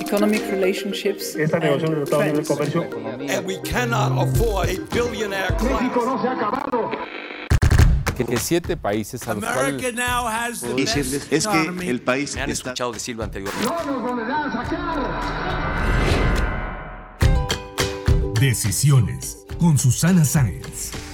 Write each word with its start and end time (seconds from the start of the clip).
economic 0.00 0.42
relationships. 0.50 1.34
Esta 1.36 1.58
negociación 1.58 2.44
comercio. 2.44 2.82
And 3.28 3.46
we 3.46 3.58
cannot 3.62 4.12
afford 4.18 4.68
a 4.68 4.78
billionaire 4.94 5.52
México 5.62 6.04
no 6.04 6.20
se 6.20 6.28
ha 6.28 6.32
acabado. 6.32 6.90
que, 8.16 8.36
siete 8.38 8.76
países 8.76 9.26
a 9.28 9.34
los 9.34 9.44
America 9.44 9.78
cuales 9.78 9.94
now 9.94 10.26
has 10.26 10.60
the 10.60 10.68
best 10.68 10.96
decirles 10.96 11.26
es 11.30 11.46
que 11.46 11.90
el 11.90 12.00
país 12.00 12.34
Me 12.34 12.42
han 12.42 12.50
está 12.50 12.70
escuchado 12.70 12.92
decirlo 12.92 13.24
anteriormente. 13.24 13.66
No 13.66 13.84
nos 13.84 14.02
volverán 14.02 14.50
a 14.50 14.52
sacar. 14.52 14.96
Decisiones 18.40 19.44
con 19.58 19.78
Susana 19.78 20.24
Sáenz. 20.24 21.05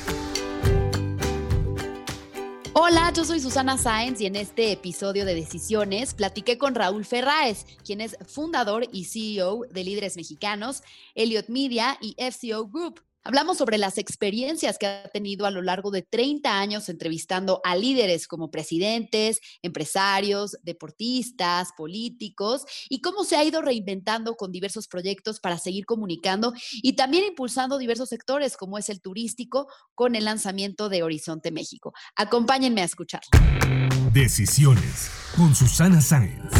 Hola, 2.84 3.12
yo 3.14 3.24
soy 3.24 3.38
Susana 3.38 3.78
Sáenz 3.78 4.20
y 4.20 4.26
en 4.26 4.34
este 4.34 4.72
episodio 4.72 5.24
de 5.24 5.36
Decisiones 5.36 6.14
platiqué 6.14 6.58
con 6.58 6.74
Raúl 6.74 7.04
Ferráez, 7.04 7.64
quien 7.84 8.00
es 8.00 8.16
fundador 8.26 8.88
y 8.90 9.04
CEO 9.04 9.66
de 9.70 9.84
Líderes 9.84 10.16
Mexicanos, 10.16 10.82
Elliot 11.14 11.48
Media 11.48 11.96
y 12.00 12.16
FCO 12.18 12.66
Group. 12.66 13.00
Hablamos 13.24 13.56
sobre 13.56 13.78
las 13.78 13.98
experiencias 13.98 14.78
que 14.78 14.86
ha 14.86 15.08
tenido 15.08 15.46
a 15.46 15.52
lo 15.52 15.62
largo 15.62 15.92
de 15.92 16.02
30 16.02 16.58
años 16.58 16.88
entrevistando 16.88 17.60
a 17.62 17.76
líderes 17.76 18.26
como 18.26 18.50
presidentes, 18.50 19.38
empresarios, 19.62 20.56
deportistas, 20.64 21.70
políticos 21.76 22.64
y 22.88 23.00
cómo 23.00 23.22
se 23.22 23.36
ha 23.36 23.44
ido 23.44 23.62
reinventando 23.62 24.34
con 24.34 24.50
diversos 24.50 24.88
proyectos 24.88 25.38
para 25.38 25.56
seguir 25.58 25.86
comunicando 25.86 26.52
y 26.72 26.94
también 26.94 27.22
impulsando 27.22 27.78
diversos 27.78 28.08
sectores 28.08 28.56
como 28.56 28.76
es 28.76 28.88
el 28.88 29.00
turístico 29.00 29.68
con 29.94 30.16
el 30.16 30.24
lanzamiento 30.24 30.88
de 30.88 31.04
Horizonte 31.04 31.52
México. 31.52 31.92
Acompáñenme 32.16 32.82
a 32.82 32.86
escuchar. 32.86 33.22
Decisiones 34.12 35.12
con 35.36 35.54
Susana 35.54 36.00
Sáenz. 36.00 36.52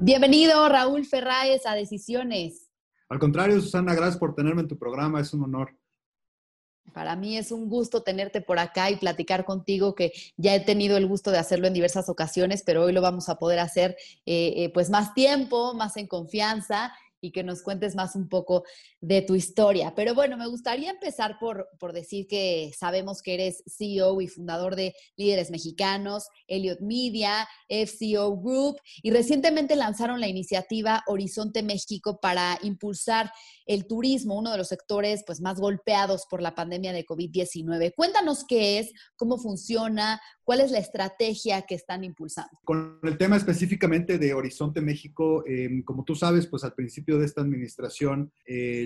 Bienvenido 0.00 0.66
Raúl 0.70 1.04
Ferráez 1.04 1.66
a 1.66 1.74
Decisiones. 1.74 2.70
Al 3.10 3.18
contrario, 3.18 3.60
Susana, 3.60 3.94
gracias 3.94 4.16
por 4.16 4.34
tenerme 4.34 4.62
en 4.62 4.68
tu 4.68 4.78
programa, 4.78 5.20
es 5.20 5.34
un 5.34 5.42
honor. 5.42 5.76
Para 6.92 7.16
mí 7.16 7.38
es 7.38 7.52
un 7.52 7.68
gusto 7.68 8.02
tenerte 8.02 8.40
por 8.40 8.58
acá 8.58 8.90
y 8.90 8.96
platicar 8.96 9.44
contigo, 9.44 9.94
que 9.94 10.12
ya 10.36 10.54
he 10.54 10.60
tenido 10.60 10.96
el 10.96 11.06
gusto 11.06 11.30
de 11.30 11.38
hacerlo 11.38 11.66
en 11.66 11.74
diversas 11.74 12.08
ocasiones, 12.08 12.62
pero 12.64 12.84
hoy 12.84 12.92
lo 12.92 13.00
vamos 13.00 13.28
a 13.28 13.38
poder 13.38 13.60
hacer 13.60 13.96
eh, 14.26 14.54
eh, 14.56 14.70
pues 14.74 14.90
más 14.90 15.14
tiempo, 15.14 15.74
más 15.74 15.96
en 15.96 16.06
confianza 16.06 16.92
y 17.20 17.30
que 17.30 17.44
nos 17.44 17.62
cuentes 17.62 17.94
más 17.94 18.14
un 18.16 18.28
poco 18.28 18.64
de 19.02 19.20
tu 19.20 19.34
historia. 19.34 19.94
Pero 19.96 20.14
bueno, 20.14 20.36
me 20.36 20.46
gustaría 20.46 20.90
empezar 20.90 21.36
por, 21.40 21.68
por 21.80 21.92
decir 21.92 22.28
que 22.28 22.70
sabemos 22.78 23.20
que 23.20 23.34
eres 23.34 23.64
CEO 23.66 24.20
y 24.20 24.28
fundador 24.28 24.76
de 24.76 24.94
Líderes 25.16 25.50
Mexicanos, 25.50 26.28
Elliot 26.46 26.80
Media, 26.80 27.48
FCO 27.68 28.40
Group, 28.40 28.76
y 29.02 29.10
recientemente 29.10 29.74
lanzaron 29.74 30.20
la 30.20 30.28
iniciativa 30.28 31.02
Horizonte 31.08 31.64
México 31.64 32.20
para 32.22 32.58
impulsar 32.62 33.32
el 33.66 33.86
turismo, 33.86 34.38
uno 34.38 34.52
de 34.52 34.58
los 34.58 34.68
sectores 34.68 35.24
pues, 35.26 35.40
más 35.40 35.58
golpeados 35.58 36.26
por 36.30 36.40
la 36.40 36.54
pandemia 36.54 36.92
de 36.92 37.04
COVID-19. 37.04 37.94
Cuéntanos 37.96 38.44
qué 38.46 38.78
es, 38.78 38.92
cómo 39.16 39.36
funciona, 39.36 40.20
cuál 40.44 40.60
es 40.60 40.70
la 40.70 40.78
estrategia 40.78 41.62
que 41.62 41.74
están 41.74 42.04
impulsando. 42.04 42.50
Con 42.64 43.00
el 43.02 43.18
tema 43.18 43.36
específicamente 43.36 44.18
de 44.18 44.32
Horizonte 44.32 44.80
México, 44.80 45.44
eh, 45.46 45.82
como 45.84 46.04
tú 46.04 46.14
sabes, 46.14 46.46
pues 46.46 46.62
al 46.62 46.74
principio 46.74 47.18
de 47.18 47.26
esta 47.26 47.40
administración, 47.40 48.32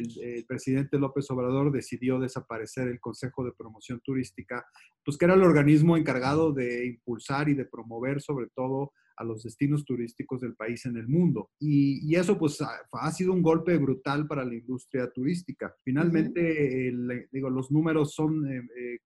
el, 0.06 0.22
el, 0.22 0.44
presidente 0.46 0.98
López 0.98 1.30
Obrador 1.30 1.72
decidió 1.72 2.18
desaparecer 2.18 2.88
el 2.88 3.00
Consejo 3.00 3.44
de 3.44 3.52
Promoción 3.52 4.00
Turística, 4.04 4.64
pues 5.04 5.16
que 5.16 5.24
era 5.24 5.34
el 5.34 5.42
organismo 5.42 5.96
encargado 5.96 6.52
de 6.52 6.86
impulsar 6.86 7.48
y 7.48 7.54
de 7.54 7.66
promover 7.66 8.20
sobre 8.20 8.48
todo 8.54 8.92
a 9.16 9.24
los 9.24 9.42
destinos 9.42 9.84
turísticos 9.84 10.40
del 10.40 10.54
país 10.54 10.84
en 10.86 10.96
el 10.96 11.08
mundo. 11.08 11.50
Y, 11.58 12.06
y 12.06 12.16
eso 12.16 12.38
pues 12.38 12.60
ha, 12.60 12.70
ha, 12.92 13.10
sido 13.12 13.32
un 13.32 13.42
golpe 13.42 13.76
brutal 13.78 14.26
para 14.26 14.44
la 14.44 14.54
industria 14.54 15.10
turística. 15.10 15.74
Finalmente, 15.82 16.40
uh 16.40 16.44
-huh. 16.44 16.88
el, 16.88 17.28
digo, 17.32 17.50
los 17.50 17.70
números 17.70 18.14
son 18.14 18.46
eh, 18.46 18.62
eh, 18.78 18.98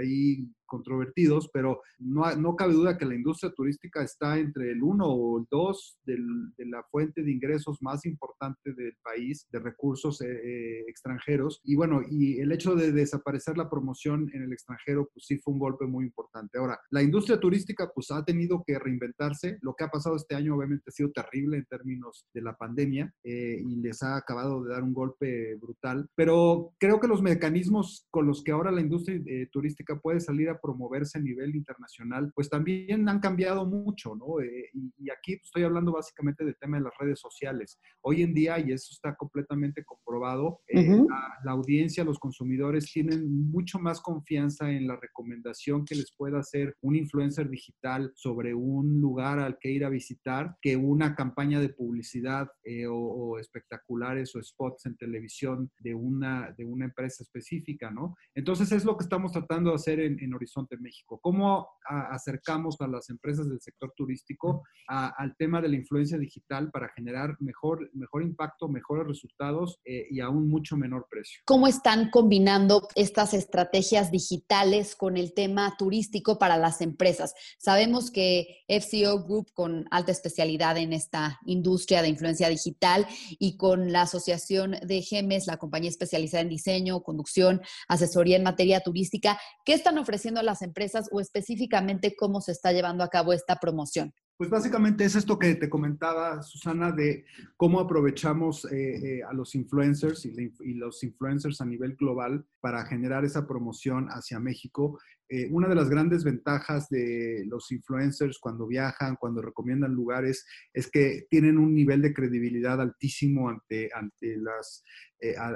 ahí 0.00 0.48
controvertidos, 0.72 1.50
pero 1.52 1.82
no, 1.98 2.34
no, 2.36 2.56
cabe 2.56 2.72
duda 2.72 2.96
que 2.96 3.04
la 3.04 3.14
industria 3.14 3.52
turística 3.52 4.02
está 4.02 4.38
entre 4.38 4.70
el 4.70 4.82
1 4.82 5.06
o 5.06 5.38
el 5.40 5.46
2 5.50 5.98
del, 6.06 6.54
de 6.56 6.64
la 6.64 6.82
fuente 6.84 7.22
de 7.22 7.30
ingresos 7.30 7.82
más 7.82 8.06
importante 8.06 8.72
del 8.72 8.96
país, 9.02 9.46
de 9.52 9.58
recursos 9.58 10.22
eh, 10.22 10.80
extranjeros. 10.88 11.60
Y 11.62 11.76
bueno, 11.76 12.00
y 12.08 12.40
el 12.40 12.52
hecho 12.52 12.74
de 12.74 12.90
desaparecer 12.90 13.58
la 13.58 13.68
promoción 13.68 14.30
en 14.32 14.44
el 14.44 14.52
extranjero, 14.54 15.10
pues 15.12 15.26
sí 15.26 15.36
fue 15.36 15.52
un 15.52 15.60
golpe 15.60 15.84
muy 15.84 16.06
importante. 16.06 16.58
Ahora, 16.58 16.80
la 16.90 17.02
industria 17.02 17.38
turística 17.38 17.90
pues 17.94 18.10
ha 18.10 18.24
tenido 18.24 18.64
que 18.66 18.78
reinventarse. 18.78 19.58
Lo 19.60 19.74
que 19.74 19.84
ha 19.84 19.90
pasado 19.90 20.16
este 20.16 20.34
año 20.34 20.56
obviamente 20.56 20.84
ha 20.88 20.92
sido 20.92 21.10
terrible 21.10 21.58
en 21.58 21.66
términos 21.66 22.24
de 22.32 22.40
la 22.40 22.56
pandemia 22.56 23.12
eh, 23.22 23.60
y 23.62 23.76
les 23.76 24.02
ha 24.02 24.16
acabado 24.16 24.64
de 24.64 24.70
dar 24.70 24.82
un 24.82 24.94
golpe 24.94 25.56
brutal, 25.56 26.08
pero 26.14 26.72
creo 26.78 27.00
que 27.00 27.08
los 27.08 27.22
mecanismos 27.22 28.06
con 28.10 28.26
los 28.26 28.42
que 28.42 28.52
ahora 28.52 28.70
la 28.70 28.80
industria 28.80 29.20
eh, 29.26 29.48
turística 29.50 29.98
puede 29.98 30.20
salir 30.20 30.48
a 30.48 30.58
promoverse 30.62 31.18
a 31.18 31.20
nivel 31.20 31.54
internacional, 31.56 32.32
pues 32.34 32.48
también 32.48 33.08
han 33.08 33.18
cambiado 33.18 33.66
mucho, 33.66 34.14
¿no? 34.14 34.40
Eh, 34.40 34.70
y, 34.72 34.92
y, 34.98 35.10
aquí 35.10 35.34
estoy 35.34 35.64
hablando 35.64 35.92
básicamente 35.92 36.44
del 36.44 36.56
tema 36.56 36.78
de 36.78 36.84
las 36.84 36.92
redes 36.98 37.18
sociales. 37.18 37.78
Hoy 38.00 38.22
en 38.22 38.32
día, 38.32 38.58
y 38.60 38.72
eso 38.72 38.90
está 38.92 39.14
completamente 39.16 39.84
comprobado, 39.84 40.60
uh 40.72 40.78
-huh. 40.78 41.08
la, 41.08 41.38
la, 41.44 41.52
audiencia, 41.52 42.04
los 42.04 42.18
consumidores 42.18 42.90
tienen 42.92 43.50
mucho 43.50 43.78
más 43.78 44.00
confianza 44.00 44.70
en 44.70 44.86
la 44.86 44.96
recomendación 44.96 45.84
que 45.84 45.96
les 45.96 46.14
pueda 46.16 46.38
hacer 46.38 46.76
un 46.80 46.94
influencer 46.96 47.48
digital 47.50 48.12
sobre 48.14 48.54
un 48.54 49.00
lugar 49.00 49.40
al 49.40 49.58
que 49.58 49.70
ir 49.70 49.84
a 49.84 49.90
visitar 49.90 50.56
que 50.62 50.76
una 50.76 51.14
campaña 51.14 51.60
de 51.60 51.70
publicidad 51.70 52.48
eh, 52.62 52.86
o, 52.86 52.96
o, 52.96 53.38
espectaculares 53.38 54.34
o 54.36 54.42
spots 54.42 54.86
en 54.86 54.96
televisión 54.96 55.70
de 55.80 55.94
una, 55.94 56.52
de 56.56 56.64
una 56.64 56.84
empresa 56.84 57.22
específica, 57.22 57.90
¿no? 57.90 58.14
Entonces 58.34 58.70
es 58.72 58.84
lo 58.84 58.96
que 58.96 59.04
estamos 59.04 59.32
tratando 59.32 59.70
de 59.70 59.76
hacer 59.76 60.00
en, 60.00 60.18
en 60.20 60.34
Horizonte 60.34 60.51
México. 60.80 61.18
¿Cómo 61.20 61.68
acercamos 61.88 62.80
a 62.80 62.86
las 62.86 63.10
empresas 63.10 63.48
del 63.48 63.60
sector 63.60 63.92
turístico 63.96 64.62
a, 64.88 65.08
al 65.08 65.36
tema 65.36 65.60
de 65.60 65.68
la 65.68 65.76
influencia 65.76 66.18
digital 66.18 66.70
para 66.70 66.88
generar 66.90 67.36
mejor, 67.40 67.90
mejor 67.94 68.22
impacto, 68.22 68.68
mejores 68.68 69.06
resultados 69.06 69.80
eh, 69.84 70.06
y 70.10 70.20
a 70.20 70.28
un 70.28 70.48
mucho 70.48 70.76
menor 70.76 71.06
precio? 71.10 71.40
¿Cómo 71.44 71.66
están 71.66 72.10
combinando 72.10 72.88
estas 72.94 73.34
estrategias 73.34 74.10
digitales 74.10 74.94
con 74.96 75.16
el 75.16 75.34
tema 75.34 75.74
turístico 75.78 76.38
para 76.38 76.56
las 76.56 76.80
empresas? 76.80 77.34
Sabemos 77.58 78.10
que 78.10 78.64
FCO 78.68 79.24
Group, 79.24 79.52
con 79.52 79.86
alta 79.90 80.12
especialidad 80.12 80.76
en 80.76 80.92
esta 80.92 81.38
industria 81.46 82.02
de 82.02 82.08
influencia 82.08 82.48
digital 82.48 83.06
y 83.38 83.56
con 83.56 83.92
la 83.92 84.02
Asociación 84.02 84.76
de 84.82 85.02
GEMES, 85.02 85.46
la 85.46 85.56
compañía 85.56 85.90
especializada 85.90 86.42
en 86.42 86.48
diseño, 86.48 87.02
conducción, 87.02 87.60
asesoría 87.88 88.36
en 88.36 88.42
materia 88.42 88.80
turística, 88.80 89.38
¿qué 89.64 89.74
están 89.74 89.98
ofreciendo 89.98 90.41
las 90.42 90.62
empresas 90.62 91.08
o 91.12 91.20
específicamente 91.20 92.14
cómo 92.16 92.40
se 92.40 92.52
está 92.52 92.72
llevando 92.72 93.04
a 93.04 93.08
cabo 93.08 93.32
esta 93.32 93.56
promoción? 93.56 94.12
Pues 94.42 94.50
básicamente 94.50 95.04
es 95.04 95.14
esto 95.14 95.38
que 95.38 95.54
te 95.54 95.70
comentaba, 95.70 96.42
Susana, 96.42 96.90
de 96.90 97.26
cómo 97.56 97.78
aprovechamos 97.78 98.64
eh, 98.64 99.18
eh, 99.18 99.22
a 99.22 99.32
los 99.32 99.54
influencers 99.54 100.26
y, 100.26 100.74
los 100.74 101.00
influencers 101.04 101.60
a 101.60 101.64
nivel 101.64 101.94
global 101.94 102.44
para 102.58 102.84
generar 102.86 103.24
esa 103.24 103.46
promoción 103.46 104.08
hacia 104.08 104.40
México. 104.40 104.98
Eh, 105.28 105.46
una 105.52 105.68
de 105.68 105.76
las 105.76 105.88
grandes 105.88 106.24
ventajas 106.24 106.88
de 106.88 107.44
los 107.46 107.70
influencers 107.70 108.40
cuando 108.40 108.66
viajan, 108.66 109.14
cuando 109.14 109.42
recomiendan 109.42 109.94
lugares, 109.94 110.44
es 110.72 110.90
que 110.90 111.26
tienen 111.30 111.56
un 111.56 111.72
nivel 111.72 112.02
de 112.02 112.12
credibilidad 112.12 112.80
altísimo 112.80 113.48
ante, 113.48 113.90
ante 113.94 114.38
las 114.38 114.82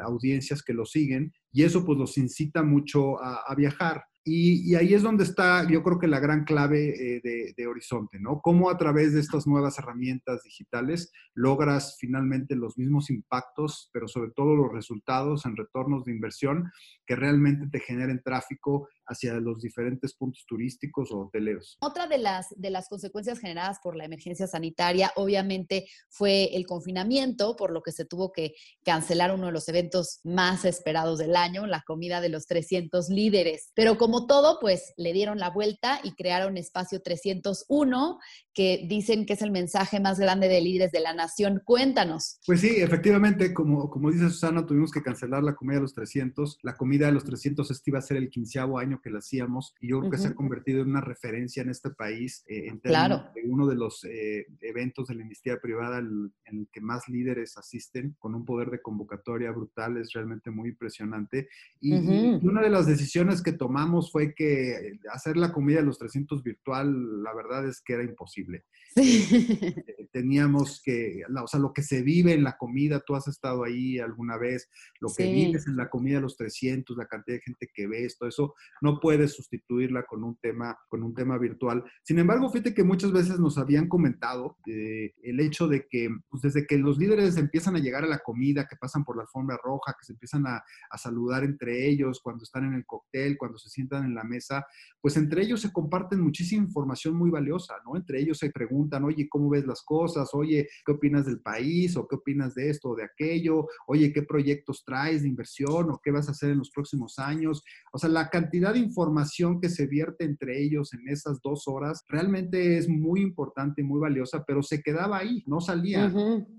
audiencias 0.04 0.62
que 0.62 0.74
los 0.74 0.92
siguen 0.92 1.32
y 1.50 1.64
eso 1.64 1.84
pues 1.84 1.98
los 1.98 2.16
incita 2.18 2.62
mucho 2.62 3.20
a 3.20 3.52
viajar. 3.56 4.04
Y, 4.28 4.74
ahí 4.74 4.92
es 4.92 5.02
donde 5.02 5.22
está, 5.22 5.68
yo 5.70 5.84
creo 5.84 6.00
que 6.00 6.08
la 6.08 6.18
gran 6.18 6.42
clave 6.42 6.88
eh, 6.88 7.20
de, 7.22 7.54
de, 7.56 7.66
Horizonte, 7.68 8.18
¿no? 8.18 8.40
Cómo 8.40 8.70
a 8.70 8.76
través 8.76 9.12
de 9.12 9.20
estas 9.20 9.46
nuevas 9.46 9.78
herramientas 9.78 10.42
digitales 10.42 11.12
logras 11.32 11.96
finalmente 12.00 12.56
los 12.56 12.76
mismos 12.76 13.08
impactos, 13.08 13.88
pero 13.92 14.08
sobre 14.08 14.32
todo 14.32 14.56
los 14.56 14.72
resultados 14.72 15.46
en 15.46 15.56
retornos 15.56 16.04
de 16.04 16.10
inversión 16.10 16.72
que 17.06 17.14
realmente 17.14 17.68
te 17.68 17.78
generen 17.78 18.20
tráfico 18.20 18.88
hacia 19.06 19.34
los 19.34 19.60
diferentes 19.60 20.14
puntos 20.14 20.44
turísticos 20.46 21.10
o 21.12 21.20
hoteleros. 21.20 21.76
Otra 21.80 22.06
de 22.06 22.18
las, 22.18 22.48
de 22.56 22.70
las 22.70 22.88
consecuencias 22.88 23.38
generadas 23.38 23.78
por 23.82 23.96
la 23.96 24.04
emergencia 24.04 24.46
sanitaria, 24.46 25.12
obviamente, 25.16 25.86
fue 26.08 26.56
el 26.56 26.66
confinamiento, 26.66 27.56
por 27.56 27.70
lo 27.72 27.82
que 27.82 27.92
se 27.92 28.04
tuvo 28.04 28.32
que 28.32 28.54
cancelar 28.84 29.32
uno 29.34 29.46
de 29.46 29.52
los 29.52 29.68
eventos 29.68 30.20
más 30.24 30.64
esperados 30.64 31.18
del 31.18 31.36
año, 31.36 31.66
la 31.66 31.82
comida 31.86 32.20
de 32.20 32.28
los 32.28 32.46
300 32.46 33.08
líderes. 33.08 33.70
Pero 33.74 33.98
como 33.98 34.26
todo, 34.26 34.58
pues 34.60 34.92
le 34.96 35.12
dieron 35.12 35.38
la 35.38 35.50
vuelta 35.50 36.00
y 36.02 36.12
crearon 36.12 36.56
Espacio 36.56 37.00
301, 37.02 38.18
que 38.52 38.86
dicen 38.88 39.26
que 39.26 39.34
es 39.34 39.42
el 39.42 39.50
mensaje 39.50 40.00
más 40.00 40.18
grande 40.18 40.48
de 40.48 40.60
líderes 40.60 40.92
de 40.92 41.00
la 41.00 41.14
nación. 41.14 41.62
Cuéntanos. 41.64 42.38
Pues 42.46 42.60
sí, 42.60 42.76
efectivamente, 42.78 43.52
como, 43.52 43.90
como 43.90 44.10
dice 44.10 44.28
Susana, 44.28 44.66
tuvimos 44.66 44.90
que 44.90 45.02
cancelar 45.02 45.42
la 45.42 45.54
comida 45.54 45.76
de 45.76 45.82
los 45.82 45.94
300. 45.94 46.58
La 46.62 46.76
comida 46.76 47.06
de 47.06 47.12
los 47.12 47.24
300 47.24 47.70
este 47.70 47.90
iba 47.90 47.98
a 47.98 48.02
ser 48.02 48.16
el 48.16 48.30
quinceavo 48.30 48.78
año 48.78 48.95
año 48.96 49.00
que 49.02 49.10
la 49.10 49.18
hacíamos 49.18 49.74
y 49.80 49.88
yo 49.90 50.00
creo 50.00 50.10
que 50.10 50.18
se 50.18 50.28
ha 50.28 50.34
convertido 50.34 50.82
en 50.82 50.90
una 50.90 51.00
referencia 51.00 51.62
en 51.62 51.70
este 51.70 51.90
país 51.90 52.44
eh, 52.48 52.68
en 52.68 52.78
Claro. 52.78 53.24
de 53.34 53.42
uno 53.44 53.66
de 53.66 53.74
los 53.76 54.04
eh, 54.04 54.46
eventos 54.60 55.08
de 55.08 55.14
la 55.16 55.22
iniciativa 55.24 55.60
privada 55.60 55.98
el- 55.98 56.32
en 56.46 56.60
el 56.60 56.68
que 56.72 56.80
más 56.80 57.08
líderes 57.08 57.56
asisten 57.56 58.14
con 58.18 58.34
un 58.34 58.44
poder 58.44 58.70
de 58.70 58.80
convocatoria 58.80 59.50
brutal, 59.50 59.96
es 59.96 60.12
realmente 60.12 60.50
muy 60.50 60.70
impresionante. 60.70 61.48
Y, 61.80 61.94
y- 61.94 61.98
Ujú. 61.98 62.44
y 62.44 62.48
una 62.48 62.62
de 62.62 62.70
las 62.70 62.86
decisiones 62.86 63.42
que 63.42 63.52
tomamos 63.52 64.10
fue 64.12 64.34
que 64.34 64.98
hacer 65.12 65.36
la 65.36 65.52
comida 65.52 65.78
de 65.80 65.86
los 65.86 65.98
300 65.98 66.42
virtual, 66.42 67.22
la 67.22 67.34
verdad 67.34 67.68
es 67.68 67.80
que 67.80 67.94
era 67.94 68.04
imposible. 68.04 68.64
Sí. 68.94 68.96
Eh, 69.98 70.08
teníamos 70.12 70.80
que, 70.82 71.22
la- 71.28 71.42
o 71.42 71.46
sea, 71.46 71.60
lo 71.60 71.72
que 71.72 71.82
se 71.82 72.02
vive 72.02 72.32
en 72.32 72.42
la 72.44 72.56
comida, 72.56 73.00
tú 73.00 73.14
has 73.14 73.28
estado 73.28 73.64
ahí 73.64 73.98
alguna 73.98 74.36
vez, 74.38 74.68
lo 75.00 75.08
que 75.08 75.24
Sí. 75.24 75.32
vives 75.32 75.66
en 75.66 75.76
la 75.76 75.88
comida 75.90 76.16
de 76.16 76.22
los 76.22 76.36
300, 76.36 76.96
la 76.96 77.06
cantidad 77.06 77.36
de 77.36 77.42
gente 77.42 77.68
que 77.72 77.86
ves, 77.86 78.16
todo 78.16 78.28
eso, 78.28 78.54
no 78.80 78.85
puedes 79.00 79.34
sustituirla 79.34 80.04
con 80.04 80.24
un 80.24 80.36
tema, 80.36 80.76
con 80.88 81.02
un 81.02 81.14
tema 81.14 81.38
virtual. 81.38 81.84
Sin 82.02 82.18
embargo, 82.18 82.48
fíjate 82.50 82.74
que 82.74 82.84
muchas 82.84 83.12
veces 83.12 83.38
nos 83.38 83.58
habían 83.58 83.88
comentado 83.88 84.56
eh, 84.66 85.12
el 85.22 85.40
hecho 85.40 85.68
de 85.68 85.86
que, 85.88 86.08
pues 86.28 86.42
desde 86.42 86.66
que 86.66 86.78
los 86.78 86.98
líderes 86.98 87.36
empiezan 87.36 87.76
a 87.76 87.80
llegar 87.80 88.04
a 88.04 88.08
la 88.08 88.18
comida, 88.18 88.66
que 88.68 88.76
pasan 88.76 89.04
por 89.04 89.16
la 89.16 89.22
alfombra 89.22 89.58
roja, 89.62 89.94
que 89.98 90.04
se 90.04 90.12
empiezan 90.12 90.46
a, 90.46 90.62
a 90.90 90.98
saludar 90.98 91.44
entre 91.44 91.88
ellos, 91.88 92.20
cuando 92.22 92.44
están 92.44 92.64
en 92.64 92.74
el 92.74 92.86
cóctel, 92.86 93.36
cuando 93.36 93.58
se 93.58 93.68
sientan 93.68 94.04
en 94.04 94.14
la 94.14 94.24
mesa, 94.24 94.64
pues 95.00 95.16
entre 95.16 95.42
ellos 95.42 95.60
se 95.60 95.72
comparten 95.72 96.20
muchísima 96.20 96.64
información 96.64 97.16
muy 97.16 97.30
valiosa, 97.30 97.74
¿no? 97.84 97.96
Entre 97.96 98.20
ellos 98.20 98.38
se 98.38 98.50
preguntan, 98.50 99.04
oye, 99.04 99.28
¿cómo 99.28 99.50
ves 99.50 99.66
las 99.66 99.82
cosas? 99.82 100.30
Oye, 100.32 100.68
¿qué 100.84 100.92
opinas 100.92 101.26
del 101.26 101.40
país? 101.40 101.96
¿O 101.96 102.06
qué 102.06 102.16
opinas 102.16 102.54
de 102.54 102.70
esto 102.70 102.90
o 102.90 102.96
de 102.96 103.04
aquello? 103.04 103.66
Oye, 103.86 104.12
¿qué 104.12 104.22
proyectos 104.22 104.84
traes 104.84 105.22
de 105.22 105.28
inversión? 105.28 105.90
¿O 105.90 106.00
qué 106.02 106.10
vas 106.10 106.28
a 106.28 106.32
hacer 106.32 106.50
en 106.50 106.58
los 106.58 106.70
próximos 106.70 107.18
años? 107.18 107.62
O 107.92 107.98
sea, 107.98 108.10
la 108.10 108.28
cantidad 108.28 108.74
de 108.76 108.84
información 108.84 109.60
que 109.60 109.68
se 109.68 109.86
vierte 109.86 110.24
entre 110.24 110.62
ellos 110.62 110.92
en 110.94 111.08
esas 111.08 111.40
dos 111.42 111.66
horas 111.66 112.04
realmente 112.08 112.78
es 112.78 112.88
muy 112.88 113.20
importante 113.20 113.80
y 113.80 113.84
muy 113.84 114.00
valiosa, 114.00 114.44
pero 114.46 114.62
se 114.62 114.82
quedaba 114.82 115.18
ahí, 115.18 115.42
no 115.46 115.60
salía. 115.60 116.12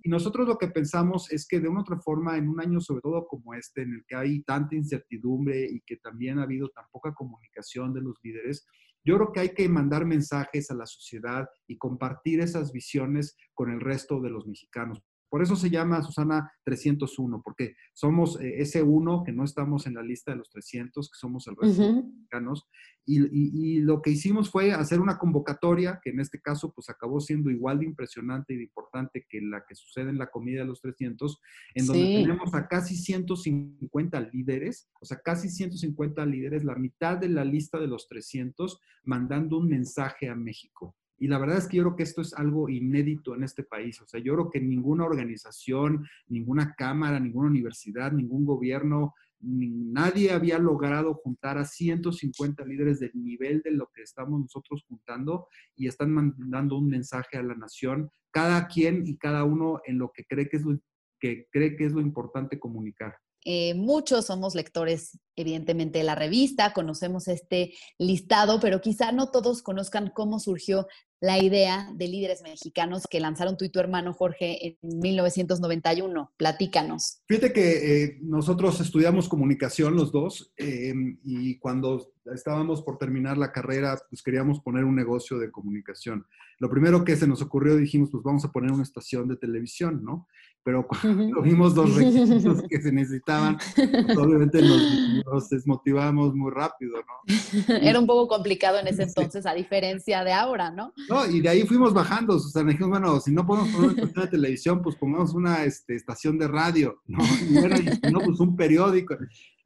Y 0.04 0.10
nosotros 0.10 0.48
lo 0.48 0.58
que 0.58 0.68
pensamos 0.68 1.32
es 1.32 1.48
que 1.48 1.60
de 1.60 1.68
una 1.68 1.82
otra 1.82 2.00
forma, 2.00 2.38
en 2.38 2.50
un 2.50 2.60
año 2.60 2.80
sobre 2.80 3.02
todo 3.02 3.28
como 3.28 3.54
este, 3.54 3.84
en 3.84 3.94
el 3.94 4.06
que 4.08 4.16
hay 4.16 4.42
tanta 4.44 4.76
incertidumbre 4.76 5.68
y 5.70 5.82
que 5.82 5.98
también 5.98 6.40
ha 6.40 6.44
habido 6.44 6.70
tan 6.70 6.86
poca 6.92 7.14
comunicación 7.14 7.94
de 7.94 8.02
los 8.02 8.16
líderes, 8.24 8.66
yo 9.04 9.16
creo 9.16 9.32
que 9.32 9.40
hay 9.40 9.50
que 9.50 9.70
mandar 9.70 10.06
mensajes 10.06 10.70
a 10.70 10.76
la 10.76 10.86
sociedad 10.86 11.48
y 11.66 11.78
compartir 11.78 12.42
esas 12.42 12.74
visiones 12.74 13.38
con 13.54 13.72
el 13.72 13.80
resto 13.80 14.20
de 14.20 14.30
los 14.30 14.46
mexicanos. 14.46 15.02
Por 15.30 15.42
eso 15.44 15.56
se 15.56 15.70
llama, 15.70 16.02
Susana, 16.04 16.52
301, 16.64 17.42
porque 17.44 17.76
somos 17.94 18.40
eh, 18.40 18.62
ese 18.62 18.82
uno 18.82 19.24
que 19.26 19.32
no 19.34 19.44
estamos 19.44 19.86
en 19.88 19.96
la 19.96 20.02
lista 20.04 20.32
de 20.32 20.38
los 20.38 20.50
300, 20.50 21.10
que 21.10 21.18
somos 21.18 21.48
el 21.48 21.56
resto 21.56 21.82
de 21.82 21.88
los 21.96 22.06
mexicanos. 22.14 22.68
Y, 23.06 23.22
y- 23.24 23.52
y 23.78 23.80
lo 23.80 24.02
que 24.02 24.10
hicimos 24.12 24.50
fue 24.50 24.72
hacer 24.74 25.00
una 25.00 25.18
convocatoria, 25.18 26.00
que 26.04 26.10
en 26.12 26.20
este 26.20 26.40
caso 26.42 26.72
pues 26.74 26.90
acabó 26.90 27.20
siendo 27.22 27.50
igual 27.50 27.80
de 27.80 27.86
impresionante 27.86 28.54
y 28.54 28.58
de 28.58 28.64
importante 28.64 29.26
que 29.30 29.42
la 29.42 29.64
que 29.68 29.76
sucede 29.76 30.10
en 30.10 30.18
la 30.18 30.28
comida 30.30 30.62
de 30.62 30.68
los 30.68 30.82
300, 30.82 31.40
en 31.76 31.86
donde 31.88 32.04
tenemos 32.22 32.54
a 32.54 32.68
casi 32.68 32.96
150 32.96 34.20
líderes, 34.34 34.90
o 35.02 35.06
sea, 35.06 35.20
casi 35.24 35.50
150 35.50 36.26
líderes, 36.26 36.64
la 36.64 36.76
mitad 36.76 37.18
de 37.18 37.30
la 37.30 37.46
lista 37.46 37.80
de 37.80 37.88
los 37.88 38.08
300, 38.08 38.80
mandando 39.04 39.58
un 39.58 39.68
mensaje 39.70 40.30
a 40.30 40.36
México. 40.36 40.96
Y 41.18 41.28
la 41.28 41.40
verdad 41.40 41.58
es 41.58 41.68
que 41.68 41.78
yo 41.78 41.84
creo 41.84 41.96
que 41.96 42.04
esto 42.04 42.22
es 42.22 42.34
algo 42.34 42.70
inédito 42.70 43.36
en 43.36 43.44
este 43.44 43.64
país. 43.64 44.00
O 44.02 44.08
sea, 44.08 44.20
yo 44.20 44.34
creo 44.34 44.50
que 44.50 44.62
ninguna 44.62 45.06
organización, 45.06 46.08
ninguna 46.28 46.76
cámara, 46.76 47.20
ninguna 47.20 47.50
universidad, 47.50 48.12
ningún 48.12 48.46
gobierno, 48.46 49.14
nadie 49.40 50.32
había 50.32 50.58
logrado 50.58 51.14
juntar 51.14 51.58
a 51.58 51.66
150 51.66 52.66
líderes 52.66 53.00
del 53.00 53.12
nivel 53.14 53.62
de 53.62 53.72
lo 53.72 53.88
que 53.94 54.02
estamos 54.02 54.40
nosotros 54.40 54.84
juntando 54.88 55.48
y 55.76 55.88
están 55.88 56.12
mandando 56.12 56.78
un 56.78 56.88
mensaje 56.88 57.38
a 57.38 57.44
la 57.44 57.56
nación, 57.56 58.10
cada 58.32 58.68
quien 58.68 59.06
y 59.06 59.18
cada 59.18 59.44
uno 59.44 59.82
en 59.86 60.00
lo 60.00 60.12
que 60.12 60.26
cree 60.26 60.50
que 60.50 60.58
es 60.58 60.64
lo, 60.64 60.80
que 61.20 61.48
cree 61.52 61.76
que 61.76 61.86
es 61.86 61.92
lo 61.92 62.02
importante 62.02 62.60
comunicar. 62.60 63.16
Eh, 63.50 63.76
muchos 63.76 64.26
somos 64.26 64.56
lectores, 64.56 65.20
evidentemente, 65.36 66.00
de 66.00 66.04
la 66.04 66.16
revista, 66.16 66.74
conocemos 66.74 67.30
este 67.30 67.74
listado, 67.98 68.60
pero 68.60 68.82
quizá 68.82 69.14
no 69.14 69.32
todos 69.32 69.62
conozcan 69.62 70.12
cómo 70.14 70.40
surgió 70.40 70.88
la 71.20 71.42
idea 71.42 71.90
de 71.94 72.08
líderes 72.08 72.42
mexicanos 72.44 73.08
que 73.10 73.20
lanzaron 73.20 73.58
tú 73.58 73.66
y 73.66 73.70
tu 73.70 73.80
hermano 73.80 74.14
Jorge 74.14 74.68
en 74.68 74.78
1991. 74.82 76.32
Platícanos. 76.38 77.22
Fíjate 77.28 77.54
que 77.54 78.04
eh, 78.04 78.18
nosotros 78.22 78.80
estudiamos 78.80 79.28
comunicación 79.28 79.96
los 79.96 80.12
dos 80.12 80.54
eh, 80.58 80.94
y 81.24 81.58
cuando 81.58 82.14
estábamos 82.34 82.82
por 82.82 82.98
terminar 82.98 83.38
la 83.38 83.52
carrera, 83.52 83.98
pues 84.10 84.22
queríamos 84.22 84.60
poner 84.60 84.84
un 84.84 84.96
negocio 84.96 85.40
de 85.40 85.52
comunicación. 85.52 86.26
Lo 86.60 86.70
primero 86.70 87.04
que 87.04 87.16
se 87.16 87.28
nos 87.28 87.42
ocurrió, 87.42 87.76
dijimos, 87.76 88.10
pues 88.12 88.24
vamos 88.24 88.44
a 88.46 88.52
poner 88.52 88.72
una 88.72 88.84
estación 88.84 89.28
de 89.28 89.38
televisión, 89.38 90.04
¿no? 90.04 90.28
Pero 90.68 90.86
cuando 91.02 91.42
vimos 91.42 91.74
los 91.76 91.96
requisitos 91.96 92.62
que 92.68 92.82
se 92.82 92.92
necesitaban, 92.92 93.58
pues 93.74 94.18
obviamente 94.18 94.62
nos, 94.62 95.26
nos 95.26 95.50
desmotivamos 95.50 96.36
muy 96.36 96.52
rápido, 96.52 96.98
¿no? 96.98 97.74
Era 97.82 97.98
un 97.98 98.06
poco 98.06 98.28
complicado 98.28 98.78
en 98.78 98.88
ese 98.88 99.04
entonces, 99.04 99.46
a 99.46 99.54
diferencia 99.54 100.26
de 100.26 100.34
ahora, 100.34 100.70
¿no? 100.70 100.92
No, 101.08 101.26
y 101.26 101.40
de 101.40 101.48
ahí 101.48 101.62
fuimos 101.62 101.94
bajando, 101.94 102.36
o 102.36 102.40
sea, 102.40 102.66
dijimos, 102.66 102.90
bueno, 102.90 103.18
si 103.22 103.32
no 103.32 103.48
podemos 103.48 103.70
poner 103.70 103.92
una 103.92 104.02
estación 104.02 104.26
de 104.26 104.32
televisión, 104.32 104.82
pues 104.82 104.98
pongamos 104.98 105.34
una 105.34 105.64
este, 105.64 105.96
estación 105.96 106.38
de 106.38 106.50
radio, 106.50 107.02
¿no? 107.08 107.24
Y 107.50 107.54
bueno, 107.54 107.78
y 107.78 107.88
si 107.88 108.12
no, 108.12 108.20
pues 108.20 108.38
un 108.42 108.58
periódico. 108.58 109.16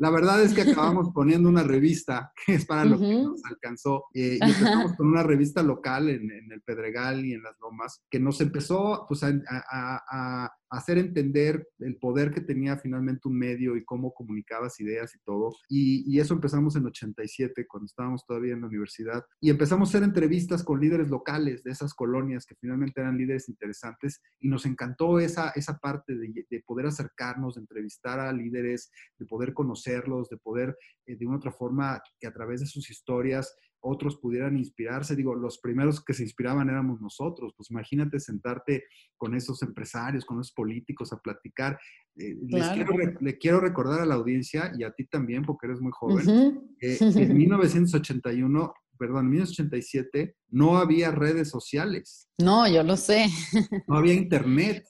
La 0.01 0.09
verdad 0.09 0.41
es 0.41 0.55
que 0.55 0.61
acabamos 0.61 1.09
poniendo 1.13 1.47
una 1.47 1.61
revista, 1.61 2.31
que 2.43 2.55
es 2.55 2.65
para 2.65 2.85
lo 2.85 2.97
que 2.97 3.05
Ujú. 3.15 3.29
nos 3.33 3.45
alcanzó, 3.45 4.05
eh, 4.15 4.39
y 4.41 4.43
empezamos 4.43 4.93
con 4.97 5.07
una 5.07 5.21
revista 5.21 5.61
local 5.61 6.09
en, 6.09 6.31
en 6.31 6.51
el 6.51 6.61
Pedregal 6.63 7.23
y 7.23 7.33
en 7.33 7.43
Las 7.43 7.55
Lomas, 7.59 8.01
que 8.09 8.19
nos 8.19 8.41
empezó 8.41 9.05
pues, 9.07 9.21
a, 9.23 9.27
a- 9.47 10.01
a- 10.45 10.51
hacer 10.73 10.97
entender 10.97 11.67
el 11.79 11.97
poder 11.97 12.31
que 12.31 12.39
tenía 12.39 12.77
finalmente 12.77 13.27
un 13.27 13.37
medio 13.37 13.75
y 13.75 13.83
cómo 13.83 14.13
comunicabas 14.13 14.79
ideas 14.79 15.13
y 15.13 15.19
todo. 15.19 15.49
Y, 15.67 16.05
y 16.09 16.21
eso 16.21 16.33
empezamos 16.33 16.77
en 16.77 16.85
87, 16.85 17.67
cuando 17.67 17.87
estábamos 17.87 18.25
todavía 18.25 18.53
en 18.53 18.61
la 18.61 18.67
universidad, 18.67 19.21
y 19.41 19.49
empezamos 19.49 19.89
a 19.89 19.91
hacer 19.91 20.03
entrevistas 20.03 20.63
con 20.63 20.79
líderes 20.79 21.09
locales 21.09 21.61
de 21.65 21.71
esas 21.71 21.93
colonias 21.93 22.45
que 22.45 22.55
finalmente 22.55 23.01
eran 23.01 23.17
líderes 23.17 23.49
interesantes, 23.49 24.21
y 24.39 24.47
nos 24.47 24.65
encantó 24.65 25.19
esa, 25.19 25.49
esa 25.55 25.77
parte 25.77 26.15
de, 26.15 26.45
de 26.49 26.63
poder 26.65 26.85
acercarnos, 26.85 27.55
de 27.55 27.61
entrevistar 27.61 28.21
a 28.21 28.31
líderes, 28.31 28.91
de 29.19 29.25
poder 29.25 29.53
de 30.29 30.37
poder 30.37 30.77
eh, 31.05 31.15
de 31.17 31.25
una 31.27 31.37
otra 31.37 31.51
forma 31.51 32.01
que 32.19 32.27
a 32.27 32.33
través 32.33 32.61
de 32.61 32.65
sus 32.67 32.89
historias 32.89 33.53
otros 33.83 34.17
pudieran 34.17 34.57
inspirarse. 34.57 35.15
Digo, 35.15 35.33
los 35.35 35.59
primeros 35.59 36.03
que 36.03 36.13
se 36.13 36.23
inspiraban 36.23 36.69
éramos 36.69 37.01
nosotros. 37.01 37.53
Pues 37.57 37.71
imagínate 37.71 38.19
sentarte 38.19 38.83
con 39.17 39.35
esos 39.35 39.61
empresarios, 39.63 40.23
con 40.23 40.39
esos 40.39 40.53
políticos 40.53 41.11
a 41.11 41.17
platicar. 41.17 41.79
Eh, 42.15 42.35
les 42.47 42.67
quiero, 42.69 42.93
le 43.19 43.37
quiero 43.37 43.59
recordar 43.59 44.01
a 44.01 44.05
la 44.05 44.15
audiencia 44.15 44.71
y 44.77 44.83
a 44.83 44.91
ti 44.91 45.05
también, 45.07 45.43
porque 45.43 45.67
eres 45.67 45.81
muy 45.81 45.91
joven, 45.93 46.75
que 46.79 46.97
en 47.01 47.37
1981, 47.37 48.73
perdón, 48.97 49.25
en 49.25 49.31
1987 49.31 50.35
no 50.49 50.77
había 50.77 51.11
redes 51.11 51.49
sociales, 51.49 52.29
No, 52.37 52.67
yo 52.71 52.83
lo 52.83 52.97
sé. 52.97 53.27
no 53.87 53.97
había 53.97 54.13
internet. 54.13 54.85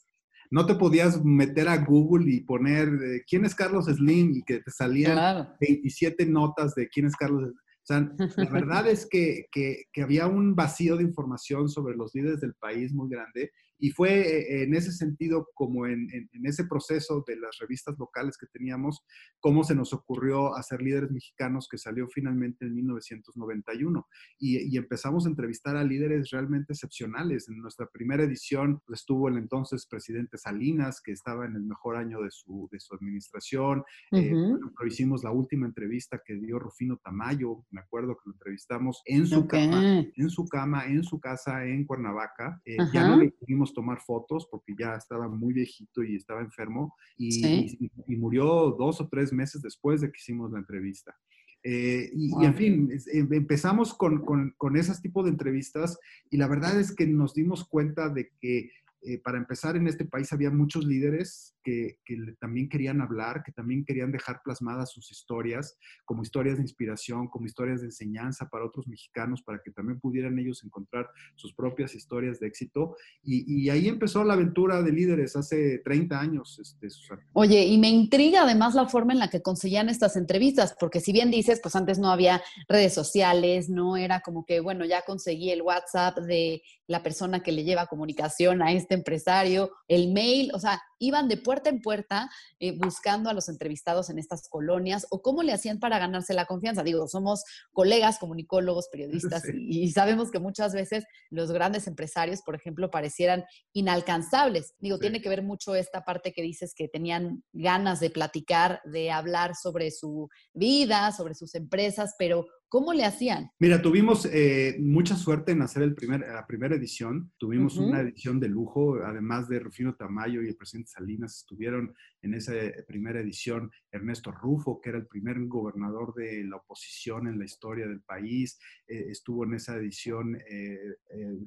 No 0.51 0.65
te 0.65 0.75
podías 0.75 1.23
meter 1.23 1.67
a 1.69 1.77
Google 1.83 2.31
y 2.31 2.41
poner 2.41 2.87
eh, 2.89 3.23
quién 3.27 3.45
es 3.45 3.55
Carlos 3.55 3.85
Slim 3.85 4.33
y 4.35 4.43
que 4.43 4.59
te 4.59 4.69
salían 4.71 5.13
Claro. 5.13 5.49
27 5.61 6.25
notas 6.25 6.75
de 6.75 6.87
quién 6.89 7.05
es 7.07 7.15
Carlos. 7.15 7.43
Slim. 7.43 7.55
O 7.57 7.83
sea, 7.83 8.43
la 8.43 8.49
verdad 8.51 8.87
es 8.87 9.07
que, 9.09 9.45
que- 9.51 9.85
que 9.91 10.01
había 10.03 10.27
un 10.27 10.53
vacío 10.55 10.97
de 10.97 11.03
información 11.03 11.67
sobre 11.69 11.95
los 11.95 12.13
líderes 12.13 12.39
del 12.41 12.53
país 12.53 12.93
muy 12.93 13.09
grande 13.09 13.51
y 13.81 13.89
fue 13.89 14.21
eh, 14.21 14.63
en 14.63 14.73
ese 14.75 14.91
sentido, 14.93 15.47
como 15.55 15.85
en, 15.87 16.07
en- 16.13 16.29
en 16.31 16.45
ese 16.45 16.63
proceso 16.65 17.23
de 17.27 17.35
las 17.35 17.57
revistas 17.59 17.97
locales 17.99 18.37
que 18.37 18.47
teníamos, 18.47 19.03
cómo 19.41 19.63
se 19.65 19.75
nos 19.75 19.91
ocurrió 19.91 20.55
hacer 20.55 20.81
líderes 20.81 21.11
mexicanos 21.11 21.67
que 21.69 21.77
salió 21.77 22.07
finalmente 22.07 22.65
en 22.65 22.75
1991 22.75 24.07
y, 24.39 24.73
y 24.73 24.77
empezamos 24.77 25.25
a 25.25 25.29
entrevistar 25.29 25.75
a 25.75 25.83
líderes 25.83 26.29
realmente 26.29 26.73
excepcionales. 26.73 27.49
En 27.49 27.57
nuestra 27.57 27.87
primera 27.91 28.23
edición 28.23 28.81
pues, 28.85 28.99
estuvo 29.01 29.27
el 29.29 29.37
entonces 29.37 29.87
presidente 29.87 30.37
Salinas, 30.37 31.01
que 31.03 31.11
estaba 31.11 31.45
en 31.45 31.55
el 31.55 31.63
mejor 31.63 31.97
año 31.97 32.21
de 32.21 32.29
su, 32.31 32.69
de 32.71 32.79
su 32.79 32.93
administración. 32.95 33.83
Eh, 34.11 34.29
por 34.29 34.37
Ujú. 34.39 34.55
ejemplo, 34.57 34.87
hicimos 34.87 35.23
la 35.23 35.31
última 35.31 35.65
entrevista 35.65 36.21
que 36.23 36.35
dio 36.35 36.59
Rufino 36.59 36.97
Tamayo, 37.03 37.65
me 37.71 37.81
acuerdo 37.81 38.15
que 38.15 38.21
lo 38.29 38.33
entrevistamos 38.33 39.01
en 39.05 39.25
su 39.25 39.39
Ok. 39.39 39.49
cama, 39.49 40.05
en 40.15 40.29
su 40.29 40.45
cama, 40.47 40.85
en 40.85 41.03
su 41.03 41.19
casa 41.19 41.65
en 41.65 41.85
Cuernavaca. 41.85 42.61
Eh, 42.65 42.77
ya 42.93 43.01
Ajá. 43.01 43.09
no 43.09 43.17
le 43.17 43.25
pudimos 43.71 43.73
tomar 43.73 43.99
fotos 44.01 44.47
porque 44.49 44.73
ya 44.77 44.95
estaba 44.95 45.27
muy 45.27 45.53
viejito 45.53 46.03
y 46.03 46.15
estaba 46.15 46.41
enfermo 46.41 46.95
y, 47.17 47.31
Sí. 47.31 47.77
y- 47.79 48.13
y 48.13 48.15
murió 48.17 48.75
dos 48.77 49.01
o 49.01 49.07
tres 49.09 49.31
meses 49.33 49.61
después 49.61 50.01
de 50.01 50.07
que 50.11 50.17
hicimos 50.17 50.51
la 50.51 50.59
entrevista. 50.59 51.15
Eh, 51.63 52.09
y, 52.13 52.27
y, 52.27 52.31
Wow. 52.31 52.43
en 52.43 52.55
fin, 52.55 52.89
em- 53.13 53.33
empezamos 53.33 53.93
con, 53.93 54.25
con, 54.25 54.53
con 54.57 54.75
esos 54.77 54.99
tipos 55.01 55.25
de 55.25 55.31
entrevistas 55.31 55.97
y 56.31 56.37
la 56.37 56.47
verdad 56.47 56.79
es 56.79 56.93
que 56.95 57.05
nos 57.05 57.33
dimos 57.35 57.67
cuenta 57.67 58.09
de 58.09 58.31
que 58.39 58.71
eh, 59.03 59.17
para 59.17 59.37
empezar, 59.37 59.75
en 59.75 59.87
este 59.87 60.05
país 60.05 60.31
había 60.31 60.51
muchos 60.51 60.85
líderes 60.85 61.55
que, 61.63 61.99
que, 62.05 62.17
también 62.39 62.69
querían 62.69 63.01
hablar, 63.01 63.43
que 63.43 63.51
también 63.51 63.83
querían 63.83 64.11
dejar 64.11 64.41
plasmadas 64.43 64.91
sus 64.91 65.11
historias, 65.11 65.77
como 66.05 66.23
historias 66.23 66.57
de 66.57 66.63
inspiración, 66.63 67.27
como 67.27 67.45
historias 67.45 67.81
de 67.81 67.87
enseñanza 67.87 68.47
para 68.49 68.65
otros 68.65 68.87
mexicanos, 68.87 69.41
para 69.41 69.61
que 69.63 69.71
también 69.71 69.99
pudieran 69.99 70.37
ellos 70.37 70.63
encontrar 70.63 71.09
sus 71.35 71.53
propias 71.53 71.95
historias 71.95 72.39
de 72.39 72.47
éxito. 72.47 72.95
Y, 73.23 73.63
y 73.63 73.69
ahí 73.69 73.87
empezó 73.87 74.23
la 74.23 74.33
aventura 74.33 74.81
de 74.81 74.91
líderes 74.91 75.35
hace 75.35 75.79
30 75.79 76.19
años, 76.19 76.59
este, 76.59 76.89
Susana. 76.89 77.25
Oye, 77.33 77.65
y 77.65 77.77
me 77.77 77.89
intriga 77.89 78.43
además 78.43 78.75
la 78.75 78.87
forma 78.87 79.13
en 79.13 79.19
la 79.19 79.29
que 79.29 79.41
conseguían 79.41 79.89
estas 79.89 80.15
entrevistas, 80.15 80.75
porque 80.79 80.99
si 80.99 81.11
bien 81.11 81.31
dices, 81.31 81.59
pues 81.61 81.75
antes 81.75 81.99
no 81.99 82.11
había 82.11 82.41
redes 82.67 82.93
sociales, 82.93 83.69
no 83.69 83.97
era 83.97 84.21
como 84.21 84.45
que, 84.45 84.59
bueno, 84.59 84.85
ya 84.85 85.01
conseguí 85.03 85.49
el 85.51 85.61
WhatsApp 85.61 86.17
de 86.19 86.61
la 86.91 87.01
persona 87.01 87.41
que 87.41 87.51
le 87.51 87.63
lleva 87.63 87.87
comunicación 87.87 88.61
a 88.61 88.71
este 88.71 88.93
empresario, 88.93 89.71
el 89.87 90.11
mail, 90.11 90.51
o 90.53 90.59
sea, 90.59 90.81
iban 91.01 91.27
de 91.27 91.37
puerta 91.37 91.69
en 91.69 91.81
puerta 91.81 92.29
eh, 92.59 92.77
buscando 92.77 93.29
a 93.29 93.33
los 93.33 93.49
entrevistados 93.49 94.09
en 94.09 94.19
estas 94.19 94.47
colonias 94.47 95.07
o 95.09 95.21
cómo 95.21 95.43
le 95.43 95.51
hacían 95.51 95.79
para 95.79 95.99
ganarse 95.99 96.33
la 96.33 96.45
confianza. 96.45 96.83
Digo, 96.83 97.07
somos 97.07 97.43
colegas, 97.73 98.19
comunicólogos, 98.19 98.87
periodistas 98.91 99.43
sí. 99.43 99.51
y, 99.53 99.83
y, 99.83 99.91
sabemos 99.91 100.31
que 100.31 100.39
muchas 100.39 100.73
veces 100.73 101.03
los 101.29 101.51
grandes 101.51 101.87
empresarios, 101.87 102.41
por 102.43 102.55
ejemplo, 102.55 102.91
parecieran 102.91 103.43
inalcanzables. 103.73 104.75
Digo, 104.79 104.97
sí. 104.97 105.01
tiene 105.01 105.21
que 105.21 105.29
ver 105.29 105.43
mucho 105.43 105.75
esta 105.75 106.05
parte 106.05 106.31
que 106.31 106.43
dices 106.43 106.73
que 106.75 106.87
tenían 106.87 107.43
ganas 107.51 107.99
de 107.99 108.11
platicar, 108.11 108.81
de 108.85 109.11
hablar 109.11 109.55
sobre 109.55 109.89
su 109.91 110.29
vida, 110.53 111.11
sobre 111.11 111.33
sus 111.33 111.55
empresas, 111.55 112.15
pero 112.17 112.45
¿Cómo 112.71 112.93
le 112.93 113.03
hacían? 113.03 113.51
Mira, 113.59 113.81
tuvimos 113.81 114.25
eh, 114.31 114.77
mucha 114.79 115.17
suerte 115.17 115.51
en 115.51 115.61
hacer 115.61 115.83
el 115.83 115.93
primer, 115.93 116.21
la 116.21 116.47
primera 116.47 116.73
edición. 116.73 117.29
Tuvimos 117.37 117.75
uh 117.75 117.81
-huh. 117.81 117.89
una 117.89 117.99
edición 117.99 118.39
de 118.39 118.47
lujo, 118.47 118.95
además 119.03 119.49
de 119.49 119.59
Rufino 119.59 119.93
Tamayo 119.95 120.41
y 120.41 120.47
el 120.47 120.55
presidente 120.55 120.89
Salinas 120.91 121.37
estuvieron 121.37 121.95
en 122.21 122.33
esa 122.33 122.53
primera 122.87 123.19
edición. 123.19 123.71
Ernesto 123.91 124.31
Rufo, 124.31 124.79
que 124.81 124.89
era 124.89 124.97
el 124.97 125.07
primer 125.07 125.39
gobernador 125.45 126.13
de 126.13 126.43
la 126.43 126.57
oposición 126.57 127.27
en 127.27 127.39
la 127.39 127.45
historia 127.45 127.87
del 127.87 128.01
país, 128.01 128.59
eh, 128.87 129.07
estuvo 129.09 129.43
en 129.43 129.55
esa 129.55 129.75
edición. 129.75 130.37
Eh, 130.49 130.77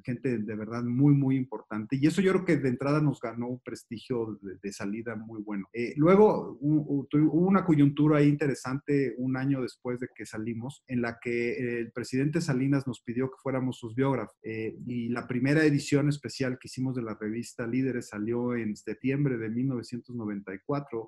gente 0.03 0.37
de 0.37 0.55
verdad 0.55 0.83
muy, 0.83 1.13
muy 1.13 1.35
importante. 1.35 1.95
Y 1.95 2.07
eso 2.07 2.21
yo 2.21 2.31
creo 2.33 2.45
que 2.45 2.57
de 2.57 2.69
entrada 2.69 3.01
nos 3.01 3.19
ganó 3.19 3.47
un 3.47 3.59
prestigio 3.59 4.37
de, 4.41 4.57
de 4.61 4.71
salida 4.71 5.15
muy 5.15 5.41
bueno. 5.41 5.67
luego 5.95 6.57
hubo 6.61 7.47
una 7.47 7.65
coyuntura 7.65 8.19
ahí 8.19 8.27
interesante 8.27 9.15
un 9.17 9.37
año 9.37 9.61
después 9.61 9.99
de 9.99 10.07
que 10.13 10.25
salimos, 10.25 10.83
en 10.87 11.01
la 11.01 11.19
que 11.21 11.79
el 11.79 11.91
presidente 11.91 12.41
Salinas 12.41 12.87
nos 12.87 13.01
pidió 13.01 13.29
que 13.29 13.37
fuéramos 13.41 13.77
sus 13.77 13.95
biógrafos. 13.95 14.35
Eh, 14.43 14.77
y 14.85 15.09
la 15.09 15.27
primera 15.27 15.65
edición 15.65 16.09
especial 16.09 16.57
que 16.59 16.67
hicimos 16.67 16.95
de 16.95 17.01
la 17.01 17.15
revista 17.15 17.67
Líderes 17.67 18.09
salió 18.09 18.55
en 18.55 18.75
septiembre 18.75 19.37
de 19.37 19.49
1994, 19.49 20.64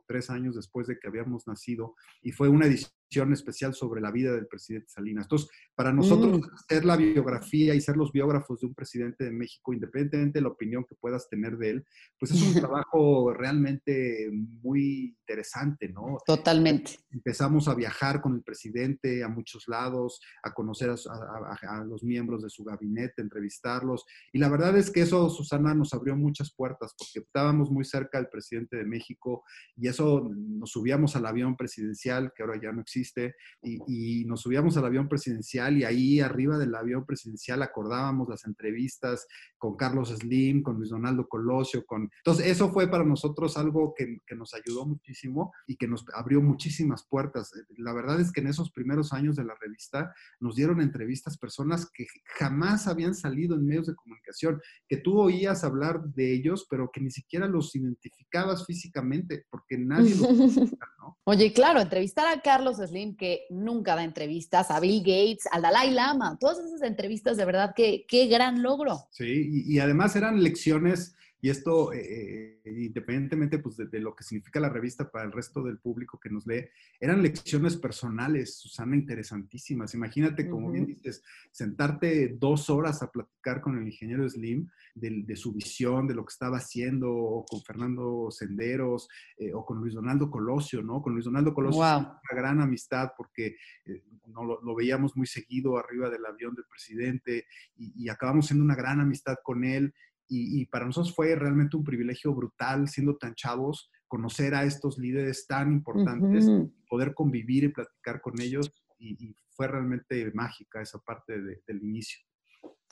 tres 0.08 0.30
años 0.30 0.56
después 0.56 0.88
de 0.88 0.98
que 1.00 1.08
habíamos 1.08 1.48
nacido, 1.48 1.96
y 2.22 2.32
fue 2.32 2.50
una 2.50 2.66
edición 2.66 2.92
especial 3.10 3.74
sobre 3.74 4.02
la 4.02 4.12
vida 4.12 4.34
del 4.34 4.48
presidente 4.48 4.90
Salinas. 4.90 5.26
Entonces, 5.26 5.50
para 5.76 5.94
nosotros, 5.94 6.40
mm. 6.40 6.54
hacer 6.54 6.86
la 6.86 6.98
biografía 6.98 7.74
y 7.74 7.82
ser 7.82 7.98
los 7.98 8.12
biógrafos 8.12 8.60
de 8.60 8.68
un 8.68 8.74
presidente 8.74 9.24
de 9.24 9.32
México, 9.32 9.74
independientemente 9.74 10.40
de 10.40 10.44
la 10.44 10.50
opinión 10.50 10.86
que 10.86 10.96
puedas 10.96 11.30
tener 11.30 11.58
de 11.58 11.70
él, 11.70 11.86
pues 12.20 12.32
es 12.32 12.42
un 12.42 12.54
trabajo 12.62 13.34
realmente 13.34 14.30
muy 14.32 15.16
interesante, 15.22 15.90
¿no? 15.90 16.18
Totalmente. 16.26 17.00
Empezamos 17.12 17.68
a 17.68 17.76
viajar 17.76 18.22
con 18.22 18.36
el 18.36 18.44
presidente 18.44 19.24
a 19.24 19.28
muchos 19.28 19.68
lados, 19.68 20.20
a 20.44 20.54
conocer 20.54 20.90
a, 20.90 20.94
a, 20.94 21.80
a, 21.80 21.84
los 21.86 22.04
miembros 22.04 22.44
de 22.44 22.50
su 22.50 22.64
gabinete, 22.64 23.22
entrevistarlos. 23.22 24.06
Y 24.34 24.40
la 24.40 24.50
verdad 24.50 24.78
es 24.78 24.92
que 24.92 25.02
eso, 25.02 25.30
Susana, 25.30 25.74
nos 25.74 25.94
abrió 25.94 26.16
muchas 26.16 26.54
puertas 26.54 26.94
porque 26.98 27.26
estábamos 27.26 27.72
muy 27.72 27.86
cerca 27.86 28.18
del 28.18 28.30
presidente 28.30 28.78
de 28.78 28.86
México 28.86 29.44
y 29.76 29.88
eso 29.88 30.30
nos 30.34 30.72
subíamos 30.72 31.16
al 31.16 31.26
avión 31.26 31.56
presidencial, 31.56 32.32
que 32.36 32.44
ahora 32.44 32.60
ya 32.62 32.72
no 32.72 32.82
existe 32.82 32.97
existe, 32.98 33.36
y, 33.62 34.22
y, 34.22 34.26
nos 34.26 34.42
subíamos 34.42 34.76
al 34.78 34.86
avión 34.86 35.08
presidencial 35.08 35.78
y 35.78 35.84
ahí 35.84 36.20
arriba 36.20 36.58
del 36.58 36.74
avión 36.76 37.06
presidencial 37.06 37.62
acordábamos 37.62 38.28
las 38.28 38.46
entrevistas 38.46 39.28
con 39.58 39.76
Carlos 39.76 40.10
Slim, 40.10 40.64
con 40.64 40.78
Luis 40.78 40.90
Donaldo 40.90 41.28
Colosio, 41.28 41.86
con... 41.86 42.10
Entonces, 42.18 42.48
eso 42.48 42.72
fue 42.72 42.90
para 42.90 43.04
nosotros 43.04 43.58
algo 43.58 43.94
que, 43.96 44.20
que 44.26 44.36
nos 44.36 44.54
ayudó 44.54 44.86
muchísimo 44.86 45.54
y 45.68 45.76
que 45.76 45.88
nos 45.88 46.06
abrió 46.14 46.42
muchísimas 46.42 47.06
puertas. 47.08 47.52
La 47.78 47.94
verdad 47.94 48.20
es 48.20 48.32
que 48.32 48.42
en 48.42 48.48
esos 48.48 48.72
primeros 48.72 49.14
años 49.14 49.36
de 49.36 49.44
la 49.44 49.56
revista 49.60 50.14
nos 50.40 50.56
dieron 50.56 50.82
entrevistas 50.82 51.38
personas 51.38 51.90
que 51.94 52.06
jamás 52.38 52.88
habían 52.88 53.16
salido 53.16 53.56
en 53.56 53.66
medios 53.66 53.88
de 53.88 53.96
comunicación, 53.96 54.62
que 54.88 54.98
tú 54.98 55.20
oías 55.20 55.64
hablar 55.64 56.04
de 56.04 56.34
ellos, 56.34 56.68
pero 56.70 56.90
que 56.92 57.02
ni 57.02 57.12
siquiera 57.12 57.48
los 57.48 57.76
identificabas 57.76 58.66
físicamente, 58.66 59.46
porque 59.50 59.78
nadie 59.78 60.16
los... 60.16 60.22
¿no? 61.00 61.18
Oye, 61.24 61.54
claro, 61.54 61.80
entrevistar 61.80 62.28
a 62.28 62.42
Carlos 62.42 62.80
Que 63.18 63.46
nunca 63.50 63.96
da 63.96 64.04
entrevistas, 64.04 64.72
a 64.72 64.80
Bill 64.80 65.00
Gates, 65.00 65.48
al 65.52 65.62
Dalai 65.62 65.92
Lama, 65.92 66.38
todas 66.40 66.60
esas 66.60 66.82
entrevistas, 66.82 67.38
de 67.38 67.46
verdad, 67.46 67.74
que 67.76 68.06
qué 68.08 68.28
gran 68.28 68.62
logro. 68.62 69.08
Sí, 69.12 69.50
y, 69.66 69.76
y 69.76 69.80
además 69.80 70.16
eran 70.16 70.42
lecciones, 70.42 71.16
y 71.40 71.50
esto, 71.50 71.94
eh, 71.94 72.62
independientemente 72.66 73.60
pues, 73.60 73.78
de, 73.78 73.86
de, 73.86 74.00
lo 74.00 74.16
que 74.16 74.24
significa 74.24 74.60
la 74.60 74.70
revista 74.70 75.12
para 75.12 75.26
el 75.26 75.32
resto 75.32 75.62
del 75.62 75.78
público 75.78 76.20
que 76.20 76.32
nos 76.32 76.48
lee, 76.48 76.68
eran 77.00 77.22
lecciones 77.22 77.78
personales, 77.78 78.58
Susana, 78.58 78.96
interesantísimas. 78.96 79.94
Imagínate, 79.94 80.50
como 80.50 80.68
uh 80.68 80.70
-huh. 80.70 80.74
bien 80.74 80.86
dices, 80.88 81.24
sentarte 81.52 82.36
dos 82.40 82.70
horas 82.72 83.04
a 83.04 83.12
platicar 83.12 83.62
con 83.62 83.78
el 83.78 83.86
ingeniero 83.86 84.28
Slim 84.28 84.68
de, 84.96 85.24
de, 85.26 85.36
su 85.36 85.54
visión, 85.54 86.08
de 86.08 86.16
lo 86.16 86.26
que 86.26 86.32
estaba 86.32 86.58
haciendo, 86.58 87.14
o 87.14 87.46
con 87.46 87.62
Fernando 87.62 88.30
Senderos, 88.32 89.08
eh, 89.38 89.54
o 89.54 89.64
con 89.64 89.78
Luis 89.78 89.94
Donaldo 89.94 90.32
Colosio, 90.32 90.82
¿no? 90.82 91.04
Con 91.04 91.14
Luis 91.14 91.26
Donaldo 91.26 91.54
Colosio, 91.54 91.82
wow. 91.82 92.00
una 92.00 92.42
gran 92.42 92.62
amistad 92.62 93.12
porque 93.16 93.58
eh, 93.86 94.04
no, 94.28 94.44
lo, 94.44 94.62
lo, 94.62 94.76
veíamos 94.76 95.16
muy 95.16 95.28
seguido 95.28 95.78
arriba 95.78 96.10
del 96.10 96.26
avión 96.26 96.56
del 96.56 96.66
presidente 96.66 97.46
y, 97.78 98.06
y 98.06 98.10
acabamos 98.10 98.48
siendo 98.48 98.66
una 98.66 98.76
gran 98.76 99.00
amistad 99.00 99.36
con 99.44 99.64
él. 99.64 99.94
Y, 100.28 100.62
y, 100.62 100.66
para 100.66 100.86
nosotros 100.86 101.16
fue 101.16 101.36
realmente 101.36 101.78
un 101.78 101.84
privilegio 101.84 102.34
brutal, 102.34 102.88
siendo 102.88 103.16
tan 103.18 103.34
chavos, 103.36 103.90
conocer 104.08 104.56
a 104.56 104.64
estos 104.64 104.98
líderes 104.98 105.48
tan 105.48 105.72
importantes, 105.72 106.46
uh 106.46 106.52
-huh. 106.52 106.74
poder 106.90 107.14
convivir 107.14 107.64
y 107.66 107.70
platicar 107.70 108.22
con 108.22 108.40
ellos, 108.42 108.72
y, 109.00 109.12
y 109.26 109.36
fue 109.50 109.68
realmente 109.68 110.32
mágica 110.34 110.82
esa 110.82 111.00
parte 111.00 111.42
de, 111.42 111.62
del 111.66 111.84
inicio. 111.84 112.20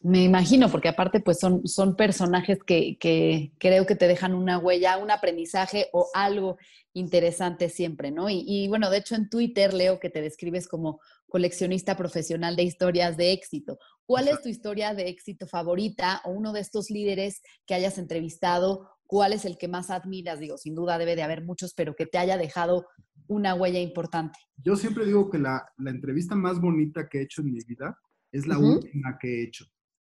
Me 0.03 0.23
imagino, 0.23 0.69
porque 0.69 0.89
aparte 0.89 1.19
pues 1.19 1.39
son, 1.39 1.67
son 1.67 1.95
personajes 1.95 2.59
que, 2.63 2.97
que, 2.99 3.53
creo 3.57 3.85
que 3.85 3.95
te 3.95 4.07
dejan 4.07 4.35
una 4.35 4.59
huella, 4.59 4.97
un 4.97 5.09
aprendizaje 5.09 5.87
o 5.93 6.09
algo 6.13 6.57
interesante 6.93 7.69
siempre, 7.69 8.11
¿no? 8.11 8.29
Y, 8.29 8.43
y, 8.45 8.67
bueno, 8.67 8.89
de 8.89 8.97
hecho 8.97 9.15
en 9.15 9.29
Twitter 9.29 9.73
leo 9.73 9.99
que 9.99 10.09
te 10.09 10.21
describes 10.21 10.67
como 10.67 10.99
coleccionista 11.27 11.97
profesional 11.97 12.55
de 12.55 12.63
historias 12.63 13.17
de 13.17 13.31
éxito. 13.31 13.77
¿Cuál 14.05 14.27
es 14.27 14.41
tu 14.41 14.49
historia 14.49 14.93
de 14.93 15.09
éxito 15.09 15.47
favorita 15.47 16.21
o 16.25 16.31
uno 16.31 16.53
de 16.53 16.61
estos 16.61 16.89
líderes 16.89 17.41
que 17.65 17.73
hayas 17.73 17.97
entrevistado? 17.97 18.89
¿Cuál 19.07 19.33
es 19.33 19.45
el 19.45 19.57
que 19.57 19.67
más 19.67 19.89
admiras? 19.89 20.39
Digo, 20.39 20.57
sin 20.57 20.75
duda 20.75 20.97
debe 20.97 21.15
de 21.15 21.23
haber 21.23 21.43
muchos, 21.43 21.73
pero 21.73 21.95
que 21.95 22.05
te 22.05 22.17
haya 22.17 22.37
dejado 22.37 22.87
una 23.27 23.55
huella 23.55 23.79
importante. 23.79 24.37
Yo 24.57 24.75
siempre 24.75 25.05
digo 25.05 25.29
que 25.29 25.39
la, 25.39 25.65
la 25.77 25.91
entrevista 25.91 26.35
más 26.35 26.59
bonita 26.59 27.09
que 27.09 27.19
he 27.19 27.23
hecho 27.23 27.41
en 27.41 27.51
mi 27.51 27.59
vida 27.67 27.97
es 28.31 28.47
la 28.47 28.57
uh 28.57 28.61
-huh. 28.61 28.75
última 28.77 29.17
que 29.19 29.27
he 29.27 29.43
hecho. 29.43 29.65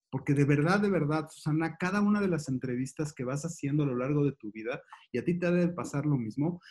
Porque 0.10 0.34
de 0.34 0.45
verdad, 0.45 0.79
de 0.79 0.89
verdad, 0.89 1.27
Susana, 1.29 1.75
cada 1.77 2.01
una 2.01 2.22
de 2.22 2.29
las 2.29 2.48
entrevistas 2.48 3.13
que 3.13 3.25
vas 3.25 3.43
haciendo 3.43 3.84
a 3.84 3.88
lo 3.88 3.98
largo 3.98 4.24
de 4.24 4.31
tu 4.34 4.51
vida, 4.51 4.81
y 5.12 5.17
a 5.17 5.25
ti 5.25 5.38
te 5.38 5.51
debe 5.51 5.74
pasar 5.74 6.05
lo 6.05 6.17
mismo, 6.17 6.62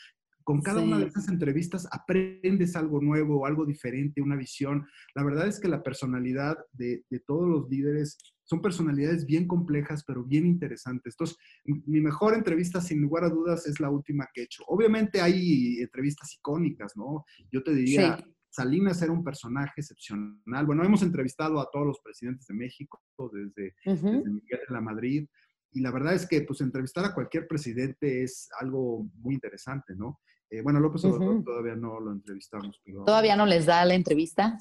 con 0.45 0.61
cada 0.61 0.81
sí. 0.81 0.87
una 0.87 0.99
de 0.99 1.07
esas 1.07 1.29
entrevistas 1.29 1.89
aprendes 1.91 2.77
algo 2.77 3.01
nuevo, 3.01 3.47
algo 3.47 3.65
diferente, 3.65 4.23
una 4.23 4.37
visión. 4.37 4.87
La 5.15 5.25
verdad 5.25 5.49
es 5.49 5.59
que 5.59 5.69
la 5.69 5.83
personalidad 5.83 6.59
de, 6.73 7.05
de, 7.09 7.21
todos 7.21 7.49
los 7.49 7.69
líderes 7.69 8.19
son 8.45 8.61
personalidades 8.61 9.25
bien 9.25 9.49
complejas, 9.49 10.05
pero 10.07 10.23
bien 10.23 10.47
interesantes. 10.47 11.15
Entonces, 11.15 11.39
mi 11.65 12.01
mejor 12.01 12.35
entrevista, 12.35 12.81
sin 12.81 13.01
lugar 13.01 13.25
a 13.25 13.31
dudas, 13.31 13.67
es 13.67 13.81
la 13.81 13.91
última 13.91 14.29
que 14.33 14.43
he 14.43 14.45
hecho. 14.45 14.63
Obviamente 14.67 15.21
hay 15.23 15.79
entrevistas 15.81 16.35
icónicas, 16.35 16.97
¿no? 16.97 17.25
Yo 17.51 17.63
te 17.63 17.75
diría... 17.75 18.19
Sí. 18.19 18.25
Salinas 18.55 19.03
era 19.03 19.11
un 19.11 19.25
personaje 19.25 19.81
excepcional. 19.81 20.65
Bueno, 20.65 20.85
hemos 20.85 21.03
entrevistado 21.03 21.59
a 21.59 21.69
todos 21.73 21.89
los 21.89 21.99
presidentes 21.99 22.47
de 22.47 22.55
México, 22.55 23.03
desde, 23.33 23.75
uh 23.85 23.91
-huh. 23.91 24.17
desde 24.19 24.31
Miguel 24.31 24.61
de 24.69 24.75
la 24.75 24.81
Madrid, 24.81 25.27
y 25.75 25.81
la 25.81 25.91
verdad 25.91 26.15
es 26.15 26.27
que 26.27 26.41
pues 26.43 26.61
entrevistar 26.61 27.05
a 27.05 27.13
cualquier 27.13 27.49
presidente 27.49 28.23
es 28.23 28.49
algo 28.61 29.11
muy 29.17 29.35
interesante, 29.35 29.97
¿no? 29.97 30.21
Eh, 30.51 30.63
bueno, 30.63 30.81
López 30.81 31.05
Obrador 31.05 31.37
uh 31.37 31.41
-huh. 31.41 31.45
todavía 31.45 31.75
no 31.75 32.01
lo 32.01 32.13
entrevistamos. 32.13 32.81
Pero, 32.85 33.05
¿Todavía 33.05 33.37
no 33.37 33.47
les 33.47 33.67
da 33.67 33.85
la 33.85 33.95
entrevista? 33.95 34.59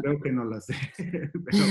Creo 0.00 0.20
que 0.20 0.32
no 0.32 0.44
las 0.44 0.66
pero, 0.96 1.64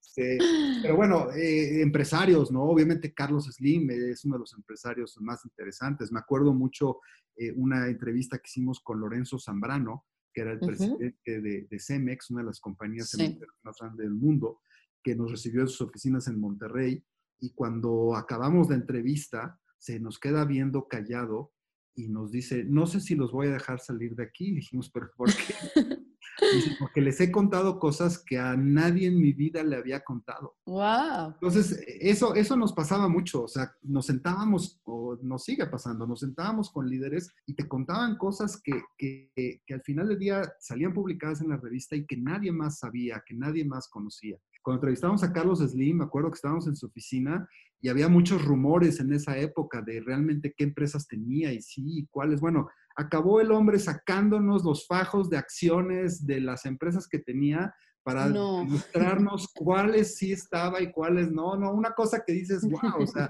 este, 0.00 0.38
pero, 0.82 0.96
bueno, 0.96 1.30
eh, 1.32 1.82
empresarios, 1.82 2.50
¿no? 2.50 2.62
Obviamente 2.64 3.12
Carlos 3.12 3.44
Slim 3.46 3.90
es 3.90 4.24
uno 4.24 4.36
de 4.36 4.40
los 4.40 4.54
empresarios 4.54 5.16
más 5.20 5.44
interesantes. 5.44 6.10
Me 6.10 6.18
acuerdo 6.18 6.54
mucho 6.54 7.00
eh, 7.36 7.52
una 7.54 7.86
entrevista 7.88 8.38
que 8.38 8.48
hicimos 8.48 8.80
con 8.80 9.00
Lorenzo 9.00 9.38
Zambrano, 9.38 10.06
que 10.32 10.40
era 10.42 10.52
el 10.52 10.58
uh 10.58 10.60
-huh. 10.62 10.66
presidente 10.66 11.40
de, 11.40 11.66
de, 11.70 11.78
Cemex, 11.78 12.30
una 12.30 12.40
de 12.40 12.46
las 12.46 12.60
compañías 12.60 13.10
sí. 13.10 13.38
más 13.62 13.76
grandes 13.78 14.06
del 14.06 14.14
mundo, 14.14 14.60
que 15.02 15.14
nos 15.14 15.30
recibió 15.30 15.60
en 15.60 15.68
sus 15.68 15.82
oficinas 15.82 16.26
en 16.28 16.40
Monterrey 16.40 17.04
y 17.40 17.52
cuando 17.52 18.16
acabamos 18.16 18.68
la 18.68 18.76
entrevista, 18.76 19.60
se 19.78 20.00
nos 20.00 20.18
queda 20.18 20.44
viendo 20.44 20.88
callado 20.88 21.52
y 21.96 22.08
nos 22.08 22.30
dice, 22.30 22.64
no 22.64 22.86
sé 22.86 23.00
si 23.00 23.14
los 23.14 23.32
voy 23.32 23.48
a 23.48 23.52
dejar 23.52 23.80
salir 23.80 24.14
de 24.14 24.24
aquí. 24.24 24.52
Dijimos, 24.52 24.90
pero 24.90 25.10
¿por 25.16 25.30
qué? 25.32 25.54
Dice, 26.54 26.76
porque 26.78 27.00
les 27.00 27.18
he 27.22 27.32
contado 27.32 27.78
cosas 27.78 28.18
que 28.18 28.38
a 28.38 28.54
nadie 28.56 29.08
en 29.08 29.18
mi 29.18 29.32
vida 29.32 29.62
le 29.62 29.76
había 29.76 30.04
contado. 30.04 30.54
Wow. 30.66 31.32
Entonces, 31.32 31.82
eso, 31.86 32.34
eso 32.34 32.56
nos 32.56 32.74
pasaba 32.74 33.08
mucho. 33.08 33.44
O 33.44 33.48
sea, 33.48 33.72
nos 33.80 34.04
sentábamos, 34.04 34.78
o 34.84 35.16
nos 35.22 35.44
sigue 35.44 35.64
pasando, 35.66 36.06
nos 36.06 36.20
sentábamos 36.20 36.70
con 36.70 36.90
líderes 36.90 37.32
y 37.46 37.54
te 37.54 37.66
contaban 37.66 38.18
cosas 38.18 38.60
que, 38.62 38.82
que, 38.98 39.62
que 39.64 39.74
al 39.74 39.80
final 39.80 40.08
del 40.08 40.18
día 40.18 40.42
salían 40.60 40.92
publicadas 40.92 41.40
en 41.40 41.48
la 41.48 41.56
revista 41.56 41.96
y 41.96 42.04
que 42.04 42.18
nadie 42.18 42.52
más 42.52 42.80
sabía, 42.80 43.22
que 43.26 43.34
nadie 43.34 43.64
más 43.64 43.88
conocía. 43.88 44.36
Cuando 44.66 44.80
entrevistamos 44.80 45.22
a 45.22 45.32
Carlos 45.32 45.60
Slim, 45.60 45.98
me 45.98 46.04
acuerdo 46.04 46.28
que 46.28 46.34
estábamos 46.34 46.66
en 46.66 46.74
su 46.74 46.86
oficina 46.86 47.48
y 47.80 47.88
había 47.88 48.08
muchos 48.08 48.44
rumores 48.44 49.00
en 49.00 49.12
esa 49.12 49.38
época 49.38 49.82
de 49.82 50.00
realmente 50.00 50.54
qué 50.56 50.64
empresas 50.64 51.06
tenía 51.06 51.52
y 51.52 51.60
sí, 51.62 51.82
y 51.86 52.06
cuáles. 52.06 52.40
Bueno, 52.40 52.68
acabó 52.96 53.40
el 53.40 53.50
hombre 53.52 53.78
sacándonos 53.78 54.64
los 54.64 54.86
fajos 54.86 55.28
de 55.28 55.36
acciones 55.36 56.26
de 56.26 56.40
las 56.40 56.64
empresas 56.66 57.06
que 57.06 57.18
tenía 57.18 57.74
para 58.02 58.28
No. 58.28 58.64
mostrarnos 58.64 59.48
cuáles 59.54 60.16
sí 60.16 60.32
estaba 60.32 60.80
y 60.80 60.90
cuáles 60.90 61.30
no. 61.30 61.56
No, 61.56 61.72
una 61.72 61.92
cosa 61.92 62.22
que 62.26 62.32
dices, 62.32 62.62
wow, 62.62 63.02
o 63.02 63.06
sea. 63.06 63.28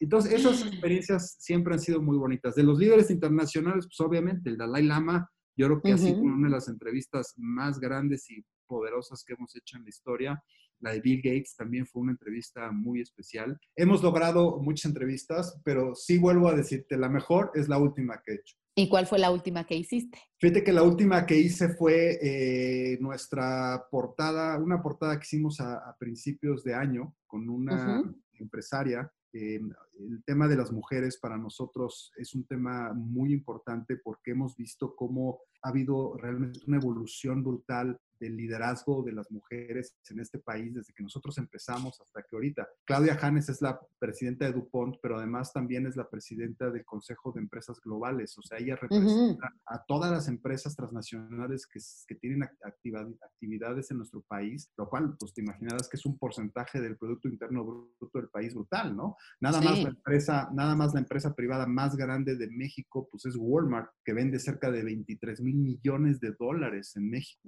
Entonces, 0.00 0.32
esas 0.32 0.64
experiencias 0.64 1.36
siempre 1.40 1.74
han 1.74 1.80
sido 1.80 2.00
muy 2.00 2.16
bonitas. 2.18 2.54
De 2.54 2.62
los 2.62 2.78
líderes 2.78 3.10
internacionales, 3.10 3.86
pues 3.86 4.00
obviamente, 4.06 4.48
el 4.50 4.56
Dalai 4.56 4.84
Lama, 4.84 5.28
yo 5.56 5.66
creo 5.66 5.82
que 5.82 5.92
ha 5.92 5.98
sido 5.98 6.18
Ujú. 6.18 6.26
una 6.26 6.46
de 6.48 6.52
las 6.54 6.68
entrevistas 6.68 7.32
más 7.36 7.80
grandes 7.80 8.30
y 8.30 8.44
poderosas 8.68 9.24
que 9.24 9.34
hemos 9.34 9.56
hecho 9.56 9.76
en 9.76 9.82
la 9.82 9.88
historia. 9.88 10.44
La 10.80 10.92
de 10.92 11.00
Bill 11.00 11.20
Gates 11.22 11.56
también 11.56 11.86
fue 11.86 12.02
una 12.02 12.12
entrevista 12.12 12.70
muy 12.70 13.00
especial. 13.00 13.58
Hemos 13.74 14.02
logrado 14.02 14.58
muchas 14.58 14.84
entrevistas, 14.84 15.60
pero 15.64 15.96
sí 15.96 16.18
vuelvo 16.18 16.48
a 16.48 16.54
decirte, 16.54 16.96
la 16.96 17.08
mejor 17.08 17.50
es 17.54 17.68
la 17.68 17.78
última 17.78 18.22
que 18.24 18.32
he 18.32 18.34
hecho. 18.36 18.56
¿Y 18.76 18.88
cuál 18.88 19.08
fue 19.08 19.18
la 19.18 19.32
última 19.32 19.66
que 19.66 19.74
hiciste? 19.74 20.18
Fíjate 20.38 20.62
que 20.62 20.72
la 20.72 20.84
última 20.84 21.26
que 21.26 21.36
hice 21.36 21.70
fue 21.70 22.16
eh, 22.22 22.96
nuestra 23.00 23.84
portada, 23.90 24.56
una 24.56 24.80
portada 24.80 25.18
que 25.18 25.24
hicimos 25.24 25.58
a, 25.58 25.78
a 25.78 25.96
principios 25.98 26.62
de 26.62 26.74
año 26.74 27.16
con 27.26 27.48
una 27.48 27.98
Ujú. 28.00 28.14
empresaria. 28.34 29.12
Eh, 29.32 29.60
el 29.98 30.22
tema 30.24 30.46
de 30.46 30.56
las 30.56 30.70
mujeres 30.70 31.18
para 31.18 31.36
nosotros 31.36 32.12
es 32.16 32.34
un 32.36 32.46
tema 32.46 32.94
muy 32.94 33.32
importante 33.32 33.96
porque 33.96 34.30
hemos 34.30 34.56
visto 34.56 34.94
cómo 34.94 35.40
ha 35.62 35.70
habido 35.70 36.16
realmente 36.16 36.60
una 36.68 36.76
evolución 36.76 37.42
brutal 37.42 37.98
del 38.20 38.36
liderazgo 38.36 39.02
de 39.02 39.12
las 39.12 39.30
mujeres 39.30 39.96
en 40.10 40.20
este 40.20 40.38
país 40.38 40.74
desde 40.74 40.92
que 40.92 41.02
nosotros 41.02 41.36
empezamos 41.38 42.00
hasta 42.00 42.22
que 42.22 42.36
ahorita. 42.36 42.68
Claudia 42.84 43.16
Janes 43.16 43.48
es 43.48 43.60
la 43.62 43.78
presidenta 43.98 44.46
de 44.46 44.52
DuPont, 44.52 44.96
pero 45.02 45.16
además 45.18 45.52
también 45.52 45.86
es 45.86 45.96
la 45.96 46.08
presidenta 46.08 46.70
del 46.70 46.84
Consejo 46.84 47.32
de 47.32 47.40
Empresas 47.40 47.80
Globales. 47.80 48.36
O 48.38 48.42
sea, 48.42 48.58
ella 48.58 48.76
representa 48.76 49.52
a 49.66 49.84
todas 49.84 50.10
las 50.10 50.28
empresas 50.28 50.74
transnacionales 50.76 51.66
que, 51.66 51.80
que 52.06 52.14
tienen 52.14 52.42
activa- 52.62 53.08
actividades 53.22 53.90
en 53.90 53.98
nuestro 53.98 54.22
país, 54.22 54.70
lo 54.76 54.88
cual, 54.88 55.16
pues 55.18 55.32
te 55.32 55.40
imaginarás 55.42 55.88
que 55.88 55.96
es 55.96 56.06
un 56.06 56.18
porcentaje 56.18 56.80
del 56.80 56.96
Producto 56.96 57.28
Interno 57.28 57.64
Bruto 57.64 58.10
del 58.18 58.28
país 58.28 58.54
brutal, 58.54 58.96
¿no? 58.96 59.16
Nada 59.40 59.60
más 59.60 59.82
la 59.82 59.88
empresa, 59.90 60.50
nada 60.52 60.74
más 60.76 60.94
la 60.94 61.00
empresa 61.00 61.34
privada 61.34 61.66
más 61.66 61.96
grande 61.96 62.36
de 62.36 62.48
México, 62.48 63.08
pues 63.10 63.26
es 63.26 63.36
Walmart, 63.36 63.90
que 64.04 64.12
vende 64.12 64.38
cerca 64.38 64.70
de 64.70 64.82
23 64.84 65.40
mil 65.40 65.56
millones 65.56 66.20
de 66.20 66.32
dólares 66.38 66.96
en 66.96 67.10
México. 67.10 67.40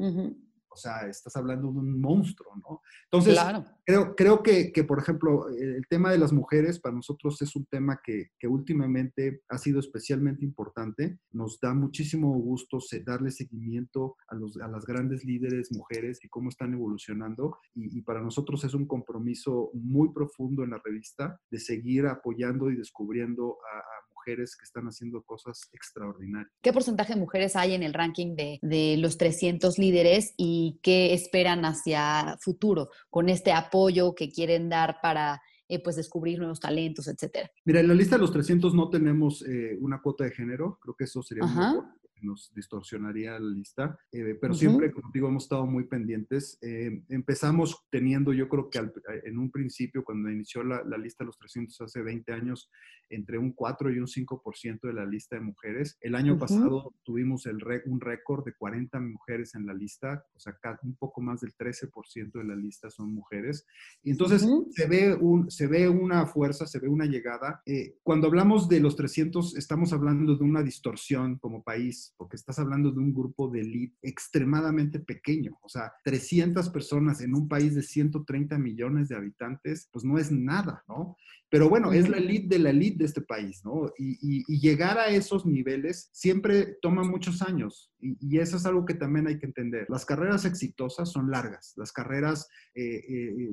O 0.70 0.76
sea, 0.76 1.06
estás 1.08 1.34
hablando 1.36 1.72
de 1.72 1.78
un 1.78 2.00
monstruo, 2.00 2.54
¿no? 2.56 2.80
Entonces, 3.04 3.34
Claro. 3.34 3.64
creo, 3.84 4.14
creo 4.14 4.42
que, 4.42 4.72
que, 4.72 4.84
por 4.84 4.98
ejemplo, 4.98 5.48
el 5.48 5.84
tema 5.88 6.10
de 6.10 6.18
las 6.18 6.32
mujeres 6.32 6.78
para 6.78 6.94
nosotros 6.94 7.40
es 7.42 7.54
un 7.56 7.66
tema 7.66 8.00
que, 8.04 8.30
que 8.38 8.46
últimamente 8.46 9.42
ha 9.48 9.58
sido 9.58 9.80
especialmente 9.80 10.44
importante. 10.44 11.18
Nos 11.32 11.58
da 11.60 11.74
muchísimo 11.74 12.30
gusto 12.38 12.78
darle 13.04 13.30
seguimiento 13.30 14.16
a, 14.28 14.34
los, 14.34 14.56
a 14.58 14.68
las 14.68 14.84
grandes 14.86 15.24
líderes 15.24 15.72
mujeres 15.72 16.18
y 16.24 16.28
cómo 16.28 16.48
están 16.48 16.72
evolucionando. 16.72 17.58
Y, 17.74 17.98
y 17.98 18.02
para 18.02 18.22
nosotros 18.22 18.62
es 18.64 18.74
un 18.74 18.86
compromiso 18.86 19.70
muy 19.74 20.12
profundo 20.12 20.62
en 20.64 20.70
la 20.70 20.80
revista 20.84 21.40
de 21.50 21.58
seguir 21.58 22.06
apoyando 22.06 22.70
y 22.70 22.76
descubriendo 22.76 23.58
a, 23.74 23.78
a 23.78 24.10
mujeres 24.30 24.56
que 24.56 24.64
están 24.64 24.86
haciendo 24.86 25.22
cosas 25.22 25.68
extraordinarias. 25.72 26.52
¿Qué 26.62 26.72
porcentaje 26.72 27.14
de 27.14 27.20
mujeres 27.20 27.56
hay 27.56 27.74
en 27.74 27.82
el 27.82 27.94
ranking 27.94 28.34
de, 28.34 28.58
de 28.62 28.96
los 28.98 29.18
300 29.18 29.78
líderes 29.78 30.34
y 30.36 30.78
qué 30.82 31.14
esperan 31.14 31.64
hacia 31.64 32.36
futuro 32.40 32.90
con 33.08 33.28
este 33.28 33.52
apoyo 33.52 34.14
que 34.14 34.30
quieren 34.30 34.68
dar 34.68 34.98
para 35.02 35.42
eh, 35.68 35.82
pues 35.82 35.96
descubrir 35.96 36.38
nuevos 36.38 36.60
talentos, 36.60 37.08
etcétera? 37.08 37.50
Mira, 37.64 37.80
en 37.80 37.88
la 37.88 37.94
lista 37.94 38.16
de 38.16 38.22
los 38.22 38.32
300 38.32 38.74
no 38.74 38.88
tenemos 38.88 39.42
eh, 39.46 39.76
una 39.80 40.00
cuota 40.00 40.24
de 40.24 40.32
género, 40.32 40.78
creo 40.80 40.94
que 40.94 41.04
eso 41.04 41.22
sería 41.22 41.44
un 41.44 41.50
Ajá. 41.50 41.70
error, 41.70 41.84
porque 41.84 41.99
nos 42.22 42.52
distorsionaría 42.54 43.38
la 43.38 43.50
lista, 43.50 43.98
eh, 44.12 44.36
pero 44.40 44.52
Ujú. 44.52 44.60
siempre, 44.60 44.92
como 44.92 45.10
digo, 45.12 45.28
hemos 45.28 45.44
estado 45.44 45.66
muy 45.66 45.84
pendientes. 45.84 46.58
Eh, 46.62 47.02
empezamos 47.08 47.86
teniendo, 47.90 48.32
yo 48.32 48.48
creo 48.48 48.68
que 48.70 48.78
al- 48.78 48.92
en 49.24 49.38
un 49.38 49.50
principio, 49.50 50.04
cuando 50.04 50.30
inició 50.30 50.62
la, 50.64 50.82
la 50.84 50.98
lista 50.98 51.24
de 51.24 51.26
los 51.26 51.38
300 51.38 51.80
hace 51.80 52.02
20 52.02 52.32
años, 52.32 52.70
entre 53.08 53.38
un 53.38 53.52
4 53.52 53.90
y 53.90 53.98
un 53.98 54.06
5% 54.06 54.86
de 54.86 54.94
la 54.94 55.04
lista 55.04 55.36
de 55.36 55.42
mujeres. 55.42 55.96
El 56.00 56.14
año 56.14 56.32
Ujú. 56.34 56.40
pasado 56.40 56.94
tuvimos 57.02 57.46
el 57.46 57.58
un 57.86 58.00
récord 58.00 58.44
de 58.44 58.54
40 58.54 59.00
mujeres 59.00 59.54
en 59.54 59.66
la 59.66 59.74
lista, 59.74 60.24
o 60.34 60.38
sea, 60.40 60.56
un 60.82 60.96
poco 60.96 61.20
más 61.20 61.40
del 61.40 61.54
13% 61.54 62.38
de 62.38 62.44
la 62.44 62.54
lista 62.56 62.90
son 62.90 63.12
mujeres. 63.12 63.66
Y 64.02 64.10
entonces 64.10 64.42
Ujú. 64.44 64.68
se, 64.70 64.86
ve 64.88 65.14
un, 65.14 65.50
se 65.50 65.66
ve 65.66 65.88
una 65.88 66.26
fuerza, 66.26 66.66
se 66.66 66.78
ve 66.78 66.88
una 66.88 67.06
llegada. 67.06 67.62
Eh, 67.66 67.96
cuando 68.02 68.26
hablamos 68.28 68.68
de 68.68 68.80
los 68.80 68.96
300, 68.96 69.56
estamos 69.56 69.92
hablando 69.92 70.36
de 70.36 70.44
una 70.44 70.62
distorsión 70.62 71.38
como 71.38 71.62
país, 71.62 72.09
porque 72.16 72.36
estás 72.36 72.58
hablando 72.58 72.90
de 72.90 72.98
un 72.98 73.12
grupo 73.12 73.48
de 73.48 73.60
elite 73.60 73.96
extremadamente 74.02 75.00
pequeño. 75.00 75.58
O 75.62 75.68
sea, 75.68 75.92
300 76.04 76.68
personas 76.70 77.20
en 77.20 77.34
un 77.34 77.48
país 77.48 77.74
de 77.74 77.82
130 77.82 78.58
millones 78.58 79.08
de 79.08 79.16
habitantes, 79.16 79.88
pues 79.92 80.04
no 80.04 80.18
es 80.18 80.30
nada, 80.30 80.84
¿no? 80.88 81.16
Pero 81.50 81.68
bueno, 81.68 81.92
es 81.92 82.08
la 82.08 82.18
elite 82.18 82.46
de 82.48 82.58
la 82.60 82.70
elite 82.70 82.98
de 82.98 83.04
este 83.06 83.22
país, 83.22 83.62
¿no? 83.64 83.92
Y, 83.98 84.12
y- 84.22 84.44
y 84.46 84.60
llegar 84.60 84.98
a 84.98 85.08
esos 85.08 85.44
niveles 85.44 86.08
siempre 86.12 86.78
toma 86.80 87.02
muchos 87.02 87.42
años. 87.42 87.92
Y, 87.98 88.16
y 88.20 88.38
eso 88.38 88.56
es 88.56 88.64
algo 88.66 88.84
que 88.86 88.94
también 88.94 89.26
hay 89.26 89.38
que 89.38 89.46
entender. 89.46 89.86
Las 89.88 90.06
carreras 90.06 90.44
exitosas 90.44 91.10
son 91.10 91.30
largas. 91.30 91.74
Las 91.76 91.92
carreras, 91.92 92.48
eh, 92.74 93.02
eh, 93.08 93.50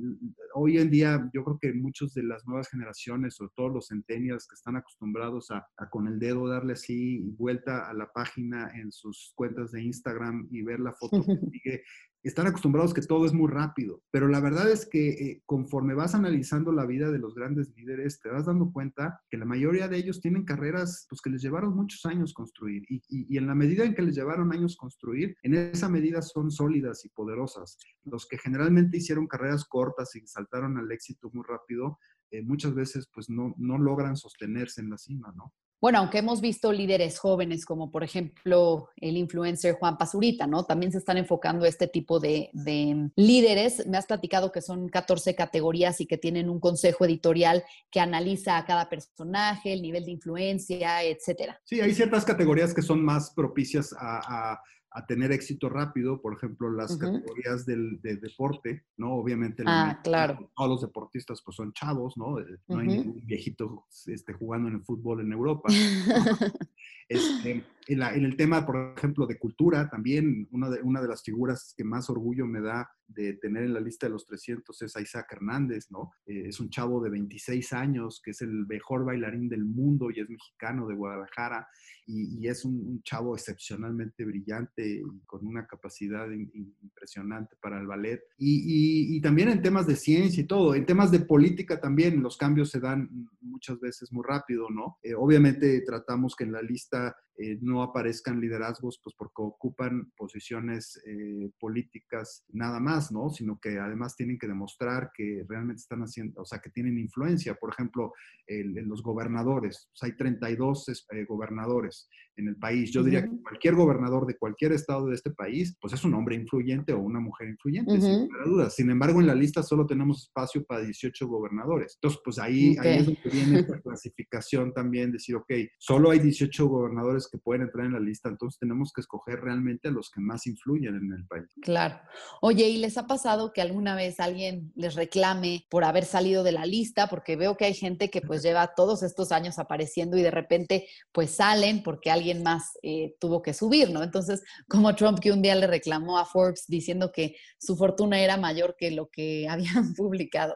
hoy 0.53 0.77
en 0.77 0.89
día, 0.91 1.29
yo 1.33 1.43
creo 1.43 1.57
que 1.59 1.73
muchos 1.73 2.13
de 2.13 2.23
las 2.23 2.45
nuevas 2.45 2.69
generaciones, 2.69 3.35
sobre 3.35 3.51
todo 3.55 3.69
los 3.69 3.87
centennials 3.87 4.47
que 4.47 4.53
están 4.55 4.75
acostumbrados 4.75 5.49
a, 5.51 5.67
a 5.77 5.89
con 5.89 6.07
el 6.07 6.19
dedo 6.19 6.47
darle 6.47 6.73
así 6.73 7.19
vuelta 7.37 7.89
a 7.89 7.93
la 7.93 8.11
página 8.13 8.69
en 8.79 8.91
sus 8.91 9.33
cuentas 9.35 9.71
de 9.71 9.81
Instagram 9.83 10.47
y 10.51 10.61
ver 10.61 10.79
la 10.79 10.93
foto 10.93 11.25
que 11.25 11.37
sigue, 11.51 11.83
están 12.27 12.47
acostumbrados 12.47 12.93
que 12.93 13.01
todo 13.01 13.25
es 13.25 13.33
muy 13.33 13.49
rápido, 13.49 14.01
pero 14.11 14.27
la 14.27 14.39
verdad 14.39 14.69
es 14.69 14.85
que 14.85 15.09
eh, 15.09 15.43
conforme 15.45 15.93
vas 15.93 16.15
analizando 16.15 16.71
la 16.71 16.85
vida 16.85 17.11
de 17.11 17.19
los 17.19 17.35
grandes 17.35 17.73
líderes, 17.75 18.19
te 18.19 18.29
vas 18.29 18.45
dando 18.45 18.71
cuenta 18.71 19.21
que 19.29 19.37
la 19.37 19.45
mayoría 19.45 19.87
de 19.87 19.97
ellos 19.97 20.21
tienen 20.21 20.43
carreras 20.43 21.05
pues, 21.09 21.21
que 21.21 21.29
les 21.29 21.41
llevaron 21.41 21.75
muchos 21.75 22.05
años 22.05 22.33
construir 22.33 22.83
y, 22.87 23.37
en 23.37 23.47
la 23.47 23.55
medida 23.55 23.85
en 23.85 23.95
que 23.95 24.01
les 24.01 24.15
llevaron 24.15 24.51
años 24.51 24.77
construir, 24.77 25.35
en 25.43 25.53
esa 25.53 25.89
medida 25.89 26.21
son 26.21 26.51
sólidas 26.51 27.05
y 27.05 27.09
poderosas. 27.09 27.77
Los 28.03 28.27
que 28.27 28.37
generalmente 28.37 28.97
hicieron 28.97 29.27
carreras 29.27 29.65
cortas 29.65 30.15
y 30.15 30.25
saltaron 30.27 30.77
al 30.77 30.91
éxito 30.91 31.29
muy 31.33 31.43
rápido, 31.47 31.99
eh, 32.31 32.41
muchas 32.41 32.73
veces 32.73 33.09
pues 33.13 33.29
no, 33.29 33.53
no 33.57 33.77
logran 33.77 34.17
sostenerse 34.17 34.81
en 34.81 34.89
la 34.89 34.97
cima, 34.97 35.33
¿no? 35.35 35.53
Bueno, 35.79 35.99
aunque 35.99 36.17
hemos 36.17 36.41
visto 36.41 36.71
líderes 36.71 37.19
jóvenes 37.19 37.63
como 37.65 37.91
por 37.91 38.03
ejemplo 38.03 38.89
el 38.95 39.15
influencer 39.15 39.75
Juan 39.75 39.97
Pazurita, 39.97 40.47
¿no? 40.47 40.65
También 40.65 40.91
se 40.91 40.97
están 40.97 41.17
enfocando 41.17 41.65
este 41.65 41.87
tipo 41.87 42.19
de, 42.19 42.49
de 42.53 43.09
líderes. 43.15 43.85
Me 43.85 43.97
has 43.97 44.07
platicado 44.07 44.51
que 44.51 44.61
son 44.61 44.89
14 44.89 45.35
categorías 45.35 46.01
y 46.01 46.07
que 46.07 46.17
tienen 46.17 46.49
un 46.49 46.59
consejo 46.59 47.05
editorial 47.05 47.63
que 47.91 47.99
analiza 47.99 48.57
a 48.57 48.65
cada 48.65 48.89
personaje, 48.89 49.73
el 49.73 49.81
nivel 49.83 50.05
de 50.05 50.11
influencia, 50.11 51.03
etcétera. 51.03 51.61
Sí, 51.63 51.79
hay 51.79 51.93
ciertas 51.93 52.25
categorías 52.25 52.73
que 52.73 52.81
son 52.81 53.03
más 53.05 53.31
propicias 53.31 53.93
a- 53.99 54.59
a 54.91 55.05
tener 55.05 55.31
éxito 55.31 55.69
rápido, 55.69 56.21
por 56.21 56.33
ejemplo, 56.35 56.71
las 56.71 56.97
categorías 56.97 57.65
del, 57.65 57.99
de 58.01 58.15
deporte, 58.17 58.85
¿no? 58.97 59.13
Obviamente, 59.13 59.63
Ah, 59.65 59.99
claro. 60.03 60.51
todos 60.55 60.69
los 60.69 60.81
deportistas 60.81 61.41
pues 61.43 61.55
son 61.57 61.73
chavos, 61.73 62.17
¿no? 62.17 62.39
Eh, 62.39 62.45
No 62.67 62.79
hay 62.79 62.87
Ujú. 62.87 62.97
ningún 62.97 63.25
viejito 63.25 63.85
este, 64.07 64.33
jugando 64.33 64.69
en 64.69 64.75
el 64.75 64.83
fútbol 64.83 65.21
en 65.21 65.31
Europa. 65.31 65.69
Este, 67.09 67.65
En, 67.87 67.99
la- 67.99 68.13
en 68.13 68.25
el 68.25 68.35
tema, 68.35 68.65
por 68.65 68.93
ejemplo, 68.97 69.25
de 69.25 69.37
cultura, 69.39 69.89
también 69.89 70.45
una 70.51 70.69
de, 70.69 70.81
una 70.81 71.01
de 71.01 71.07
las 71.07 71.23
figuras 71.23 71.73
que 71.77 71.85
más 71.85 72.09
orgullo 72.09 72.45
me 72.45 72.59
da 72.59 72.89
de 73.07 73.33
tener 73.33 73.63
en 73.63 73.73
la 73.73 73.79
lista 73.79 74.05
de 74.07 74.11
los 74.13 74.25
300 74.25 74.81
es 74.81 74.95
a 74.95 75.01
Isaac 75.01 75.27
Hernández, 75.31 75.87
¿no? 75.89 76.11
Eh, 76.25 76.47
es 76.47 76.59
un 76.59 76.69
chavo 76.69 77.01
de 77.01 77.09
26 77.09 77.73
años 77.73 78.21
que 78.23 78.31
es 78.31 78.41
el 78.41 78.65
mejor 78.67 79.05
bailarín 79.05 79.47
del 79.49 79.65
mundo 79.65 80.09
y 80.11 80.19
es 80.19 80.29
mexicano 80.29 80.87
de 80.87 80.95
Guadalajara 80.95 81.67
y, 82.05 82.37
y 82.39 82.47
es 82.47 82.63
un, 82.65 82.75
un 82.75 83.01
chavo 83.03 83.35
excepcionalmente 83.35 84.25
brillante 84.25 84.87
y 84.87 85.01
con 85.25 85.45
una 85.45 85.65
capacidad 85.65 86.29
in- 86.31 86.51
impresionante 86.81 87.55
para 87.61 87.79
el 87.79 87.87
ballet. 87.87 88.21
Y, 88.37 89.13
y- 89.13 89.17
y 89.17 89.21
también 89.21 89.49
en 89.49 89.61
temas 89.61 89.87
de 89.87 89.95
ciencia 89.95 90.41
y 90.43 90.47
todo, 90.47 90.75
en 90.75 90.85
temas 90.85 91.11
de 91.11 91.19
política 91.21 91.79
también 91.79 92.21
los 92.21 92.37
cambios 92.37 92.69
se 92.71 92.79
dan 92.79 93.09
muchas 93.41 93.79
veces 93.79 94.11
muy 94.11 94.23
rápido, 94.27 94.69
¿no? 94.69 94.97
Eh, 95.03 95.13
obviamente 95.15 95.81
tratamos 95.85 96.35
que 96.35 96.43
en 96.43 96.51
la 96.51 96.61
lista 96.61 97.15
eh, 97.39 97.57
no 97.61 97.83
aparezcan 97.83 98.39
liderazgos, 98.41 98.99
pues 99.03 99.15
porque 99.15 99.41
ocupan 99.43 100.11
posiciones 100.17 100.99
eh, 101.05 101.51
políticas 101.59 102.43
nada 102.49 102.79
más, 102.79 102.96
¿no? 103.11 103.29
Sino 103.29 103.59
que 103.59 103.79
además 103.79 104.15
tienen 104.15 104.37
que 104.37 104.47
demostrar 104.47 105.11
que 105.15 105.43
realmente 105.47 105.81
están 105.81 106.01
haciendo, 106.01 106.41
o 106.41 106.45
sea, 106.45 106.59
que 106.59 106.69
tienen 106.69 106.97
influencia. 106.97 107.55
Por 107.55 107.71
ejemplo, 107.73 108.13
los 108.47 109.01
gobernadores, 109.01 109.89
pues, 109.91 110.03
hay 110.03 110.17
32 110.17 110.89
es- 110.89 111.05
eh, 111.11 111.25
gobernadores 111.25 112.09
en 112.37 112.47
el 112.47 112.55
país. 112.55 112.91
Yo 112.91 113.03
diría 113.03 113.23
que 113.23 113.41
cualquier 113.41 113.75
gobernador 113.75 114.25
de 114.25 114.37
cualquier 114.37 114.71
estado 114.71 115.07
de 115.07 115.15
este 115.15 115.31
país, 115.31 115.75
pues 115.81 115.93
es 115.93 116.03
un 116.03 116.13
hombre 116.13 116.35
influyente 116.35 116.93
o 116.93 116.99
una 116.99 117.19
mujer 117.19 117.49
influyente, 117.49 117.99
sin 117.99 118.11
Ujú. 118.11 118.25
lugar 118.25 118.41
a 118.41 118.49
dudas. 118.49 118.75
Sin 118.75 118.89
embargo, 118.89 119.19
en 119.19 119.27
la 119.27 119.35
lista 119.35 119.63
solo 119.63 119.85
tenemos 119.85 120.23
espacio 120.23 120.63
para 120.65 120.81
18 120.81 121.27
gobernadores. 121.27 121.95
Entonces, 121.95 122.21
pues 122.23 122.39
ahí, 122.39 122.75
ahí 122.79 122.99
es 122.99 123.05
donde 123.05 123.29
viene 123.31 123.59
esta 123.59 123.79
clasificación 123.81 124.73
también, 124.73 125.11
decir, 125.11 125.35
ok, 125.35 125.51
solo 125.77 126.11
hay 126.11 126.19
18 126.19 126.67
gobernadores 126.67 127.27
que 127.31 127.37
pueden 127.37 127.63
entrar 127.63 127.85
en 127.85 127.93
la 127.93 127.99
lista, 127.99 128.29
entonces 128.29 128.59
tenemos 128.59 128.91
que 128.93 129.01
escoger 129.01 129.39
realmente 129.41 129.87
a 129.87 129.91
los 129.91 130.09
que 130.09 130.21
más 130.21 130.45
influyen 130.47 130.95
en 130.95 131.13
el 131.13 131.25
país. 131.27 131.47
Claro. 131.61 131.99
Oye, 132.41 132.69
¿y 132.69 132.77
les 132.77 132.97
ha 132.97 133.07
pasado 133.07 133.51
que 133.53 133.61
alguna 133.61 133.95
vez 133.95 134.19
alguien 134.19 134.71
les 134.75 134.95
reclame 134.95 135.65
por 135.69 135.83
haber 135.83 136.05
salido 136.05 136.43
de 136.43 136.51
la 136.51 136.65
lista? 136.65 137.07
Porque 137.07 137.35
veo 137.35 137.57
que 137.57 137.65
hay 137.65 137.73
gente 137.73 138.09
que 138.09 138.21
pues 138.21 138.41
lleva 138.43 138.73
todos 138.75 139.03
estos 139.03 139.31
años 139.31 139.59
apareciendo 139.59 140.17
y 140.17 140.21
de 140.21 140.31
repente 140.31 140.87
pues 141.11 141.31
salen 141.31 141.83
porque 141.83 142.11
alguien 142.11 142.26
más 142.35 142.77
eh, 142.81 143.15
tuvo 143.19 143.41
que 143.41 143.53
subir, 143.53 143.91
¿no? 143.91 144.03
Entonces, 144.03 144.43
como 144.67 144.95
Trump 144.95 145.19
que 145.19 145.31
un 145.31 145.41
día 145.41 145.55
le 145.55 145.67
reclamó 145.67 146.17
a 146.17 146.25
Forbes 146.25 146.65
diciendo 146.67 147.11
que 147.11 147.35
su 147.59 147.75
fortuna 147.75 148.19
era 148.19 148.37
mayor 148.37 148.75
que 148.77 148.91
lo 148.91 149.09
que 149.09 149.47
habían 149.49 149.93
publicado. 149.93 150.55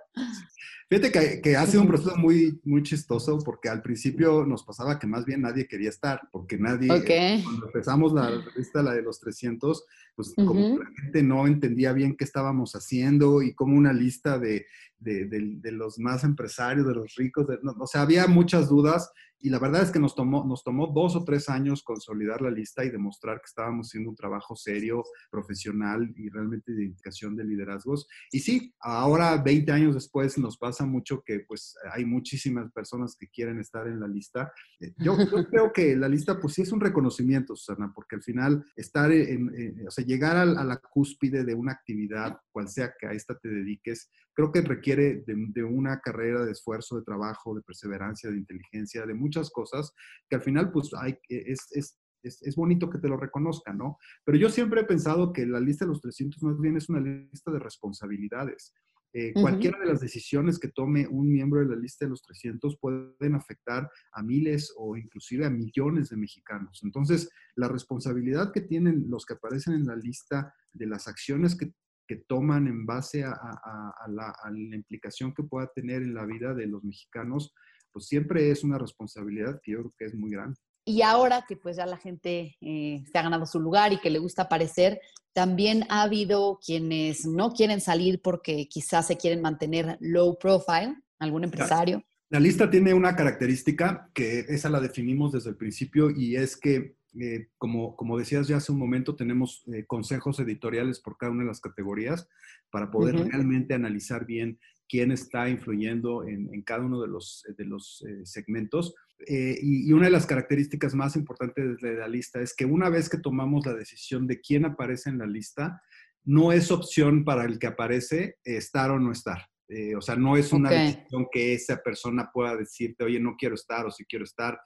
Fíjate 0.91 1.10
que, 1.10 1.41
que 1.41 1.56
ha 1.56 1.65
sido 1.65 1.84
un 1.84 1.88
proceso 1.88 2.17
muy, 2.17 2.60
muy 2.65 2.84
chistoso 2.84 3.39
porque 3.45 3.69
al 3.69 3.82
principio 3.82 4.45
nos 4.45 4.65
pasaba 4.65 4.99
que 4.99 5.08
más 5.08 5.23
bien 5.23 5.41
nadie 5.41 5.65
quería 5.65 5.88
estar, 5.88 6.19
porque 6.34 6.58
nadie, 6.58 6.91
Ok. 6.91 7.43
cuando 7.45 7.67
empezamos 7.67 8.12
la 8.12 8.30
revista, 8.30 8.84
la 8.84 8.93
de 8.93 9.01
los 9.01 9.21
300, 9.21 9.86
pues 10.17 10.34
como 10.36 10.51
Ujú. 10.51 10.80
que 10.80 10.84
la 10.84 11.01
gente 11.01 11.23
no 11.23 11.47
entendía 11.47 11.93
bien 11.93 12.17
qué 12.17 12.25
estábamos 12.25 12.73
haciendo 12.75 13.41
y 13.41 13.54
como 13.56 13.77
una 13.77 13.93
lista 13.93 14.38
de, 14.38 14.65
de, 14.99 15.27
de- 15.30 15.56
de 15.62 15.71
los 15.71 15.97
más 15.97 16.25
empresarios, 16.25 16.86
de 16.86 16.93
los 16.95 17.15
ricos, 17.15 17.47
no, 17.63 17.71
o 17.80 17.88
sea, 17.88 18.01
había 18.01 18.27
muchas 18.27 18.67
dudas 18.67 19.10
y 19.43 19.49
la 19.49 19.58
verdad 19.58 19.82
es 19.82 19.89
que 19.89 19.97
nos 19.97 20.13
tomó, 20.13 20.45
nos 20.45 20.63
tomó 20.63 20.86
dos 20.93 21.15
o 21.15 21.23
tres 21.23 21.49
años 21.49 21.82
consolidar 21.82 22.43
la 22.43 22.51
lista 22.51 22.86
y 22.86 22.91
demostrar 22.91 23.38
que 23.38 23.47
estábamos 23.47 23.88
haciendo 23.88 24.12
un 24.12 24.15
trabajo 24.15 24.56
serio, 24.56 25.04
profesional 25.32 26.13
y 26.15 26.30
realmente 26.30 26.71
de 26.71 26.84
identificación 26.84 27.36
de 27.36 27.45
liderazgos. 27.45 28.08
Y 28.32 28.39
sí, 28.41 28.71
ahora, 28.80 29.38
20 29.41 29.71
años 29.71 29.95
después, 29.95 30.38
nos 30.38 30.58
pasa 30.60 30.81
mucho 30.86 31.24
que 31.24 31.41
pues 31.48 31.76
hay 31.94 32.06
muchísimas 32.06 32.72
personas 32.72 33.15
que 33.17 33.28
quieren 33.28 33.60
estar 33.60 33.88
en 33.88 34.00
la 34.00 34.08
lista. 34.08 34.52
Eh, 34.80 34.94
Yo, 34.98 35.17
yo 35.17 35.46
creo 35.50 35.72
que 35.74 35.96
la 35.96 36.08
lista 36.08 36.39
pues 36.39 36.54
sí 36.54 36.62
es 36.62 36.72
un 36.72 36.80
reconocimiento, 36.80 37.56
Susana, 37.56 37.91
porque 37.94 38.15
al 38.15 38.24
final 38.24 38.65
estar 38.76 39.12
en, 39.12 39.54
en- 39.56 39.88
o 39.88 39.91
sea, 39.91 40.06
llegar 40.06 40.38
a, 40.38 40.46
la 40.46 40.78
cúspide 40.78 41.44
de 41.44 41.54
una 41.56 41.72
actividad, 41.72 42.38
cual 42.52 42.67
sea 42.67 42.94
que 43.00 43.08
a 43.08 43.12
esta 43.12 43.38
te 43.38 43.50
dediques, 43.50 44.10
creo 44.34 44.52
que 44.52 44.62
requiere 44.62 45.24
de, 45.26 45.36
de 45.50 45.63
una 45.63 46.00
carrera 46.00 46.46
de 46.46 46.52
esfuerzo, 46.52 46.98
de 46.98 47.04
trabajo, 47.04 47.56
de 47.56 47.62
perseverancia, 47.62 48.30
de 48.30 48.38
inteligencia, 48.38 49.06
de 49.06 49.13
muchas 49.13 49.50
cosas, 49.50 49.94
que 50.30 50.36
al 50.36 50.41
final 50.41 50.72
pues 50.72 50.91
hay, 50.94 51.17
es, 51.30 51.67
es 51.72 51.98
es, 52.24 52.41
es, 52.44 52.56
bonito 52.56 52.89
que 52.89 53.00
te 53.00 53.08
lo 53.08 53.17
reconozcan, 53.17 53.78
¿no? 53.78 53.98
Pero 54.24 54.38
yo 54.38 54.50
siempre 54.50 54.82
he 54.82 54.86
pensado 54.86 55.34
que 55.34 55.46
la 55.46 55.60
lista 55.60 55.86
de 55.86 55.89
los 55.89 56.02
300 56.02 56.41
más 56.44 56.60
bien 56.60 56.78
es 56.78 56.89
una 56.89 57.00
lista 57.00 57.52
de 57.52 57.60
responsabilidades. 57.60 58.74
Eh. 59.13 59.34
Cualquiera 59.41 59.78
de 59.80 59.88
las 59.88 60.00
decisiones 60.00 60.58
que 60.58 60.69
tome 60.69 61.06
un 61.08 61.32
miembro 61.32 61.60
de 61.60 61.67
la 61.67 61.76
lista 61.76 62.06
de 62.06 62.10
los 62.10 62.21
300 62.21 62.78
pueden 62.80 63.36
afectar 63.36 63.89
a 64.13 64.24
miles 64.24 64.74
o 64.78 64.95
inclusive 64.95 65.45
a 65.45 65.50
millones 65.50 66.10
de 66.10 66.17
mexicanos. 66.17 66.80
Entonces, 66.84 67.30
la 67.56 67.67
responsabilidad 67.67 68.52
que 68.54 68.62
tienen 68.62 69.06
los 69.10 69.26
que 69.26 69.34
aparecen 69.34 69.74
en 69.74 69.86
la 69.86 69.95
lista 69.95 70.54
de 70.71 70.88
las 70.88 71.08
acciones 71.10 71.58
que, 71.58 71.74
que 72.08 72.24
toman 72.28 72.67
en 72.67 72.86
base 72.86 73.24
a, 73.24 73.32
a- 73.34 73.93
a 74.00 74.08
la, 74.08 74.30
a 74.43 74.50
la 74.50 74.76
implicación 74.76 75.34
que 75.34 75.43
pueda 75.43 75.69
tener 75.76 76.02
en 76.04 76.13
la 76.13 76.26
vida 76.26 76.54
de 76.54 76.67
los 76.67 76.84
mexicanos, 76.84 77.54
pues 77.91 78.08
siempre 78.08 78.50
es 78.50 78.63
una 78.63 78.78
responsabilidad 78.78 79.60
que 79.62 79.74
yo 79.74 79.80
creo 79.80 79.93
que 79.97 80.06
es 80.06 80.15
muy 80.15 80.30
grande. 80.32 80.58
Y 80.84 81.02
ahora 81.04 81.46
que 81.48 81.56
pues 81.56 81.78
ya 81.78 81.86
la 81.86 81.98
gente 81.98 82.58
eh, 82.62 83.04
se 83.12 83.17
ha 83.17 83.22
ganado 83.22 83.46
su 83.46 83.60
lugar 83.60 83.94
y 83.94 84.00
que 84.00 84.10
le 84.10 84.20
gusta 84.20 84.44
aparecer, 84.44 85.00
también 85.34 85.86
ha 85.89 86.04
habido 86.04 86.60
quienes 86.65 87.26
no 87.26 87.54
quieren 87.54 87.82
salir 87.82 88.22
porque 88.22 88.67
quizás 88.67 89.08
se 89.08 89.17
quieren 89.17 89.41
mantener 89.41 89.98
low 90.02 90.38
profile, 90.38 90.96
algún 91.20 91.44
empresario. 91.44 92.04
La 92.30 92.39
lista 92.39 92.70
tiene 92.70 92.94
una 92.94 93.15
característica 93.15 94.10
que 94.13 94.39
esa 94.48 94.70
la 94.70 94.80
definimos 94.80 95.34
desde 95.34 95.50
el 95.50 95.58
principio 95.58 96.10
y 96.10 96.36
es 96.36 96.58
que, 96.58 96.96
eh, 97.20 97.50
como, 97.58 97.96
como 97.96 98.17
decías 98.17 98.48
ya 98.48 98.58
hace 98.58 98.72
un 98.72 98.80
momento, 98.80 99.15
tenemos 99.15 99.63
eh, 99.67 99.86
consejos 99.86 100.39
editoriales 100.39 101.00
por 101.00 101.17
cada 101.17 101.32
una 101.32 101.44
de 101.44 101.50
las 101.50 101.60
categorías 101.60 102.28
para 102.72 102.89
poder 102.89 103.15
realmente 103.17 103.74
analizar 103.74 104.26
bien 104.26 104.60
quién 104.88 105.12
está 105.12 105.50
influyendo 105.50 106.26
en, 106.26 106.54
en 106.54 106.62
cada 106.63 106.86
uno 106.86 107.02
de 107.02 107.08
los, 107.08 107.46
de 107.58 107.65
los 107.65 108.04
eh, 108.08 108.26
segmentos. 108.26 108.96
Eh, 109.27 109.57
y, 109.62 109.89
y 109.89 109.93
una 109.93 110.05
de 110.05 110.12
las 110.12 110.25
características 110.25 110.95
más 110.95 111.15
importantes 111.15 111.77
de 111.77 111.95
la 111.95 112.07
lista 112.07 112.41
es 112.41 112.55
que 112.55 112.65
una 112.65 112.89
vez 112.89 113.10
que 113.10 113.17
tomamos 113.17 113.65
la 113.65 113.73
decisión 113.73 114.27
de 114.27 114.39
quién 114.39 114.65
aparece 114.65 115.10
en 115.10 115.19
la 115.19 115.27
lista, 115.27 115.81
no 116.23 116.51
es 116.51 116.71
opción 116.71 117.23
para 117.23 117.45
el 117.45 117.60
que 117.60 117.67
aparece 117.67 118.38
estar 118.43 118.91
o 118.91 118.99
no 118.99 119.12
estar. 119.12 119.45
Eh, 119.67 119.95
o 119.95 120.01
sea, 120.01 120.15
no 120.15 120.36
es 120.36 120.51
una 120.51 120.69
decisión 120.69 121.27
que 121.31 121.53
esa 121.53 121.77
persona 121.77 122.29
pueda 122.34 122.57
decirte, 122.57 123.05
oye, 123.05 123.19
no 123.19 123.36
quiero 123.38 123.55
estar 123.55 123.86
o 123.86 123.91
si 123.91 124.05
quiero 124.05 124.25
estar. 124.25 124.60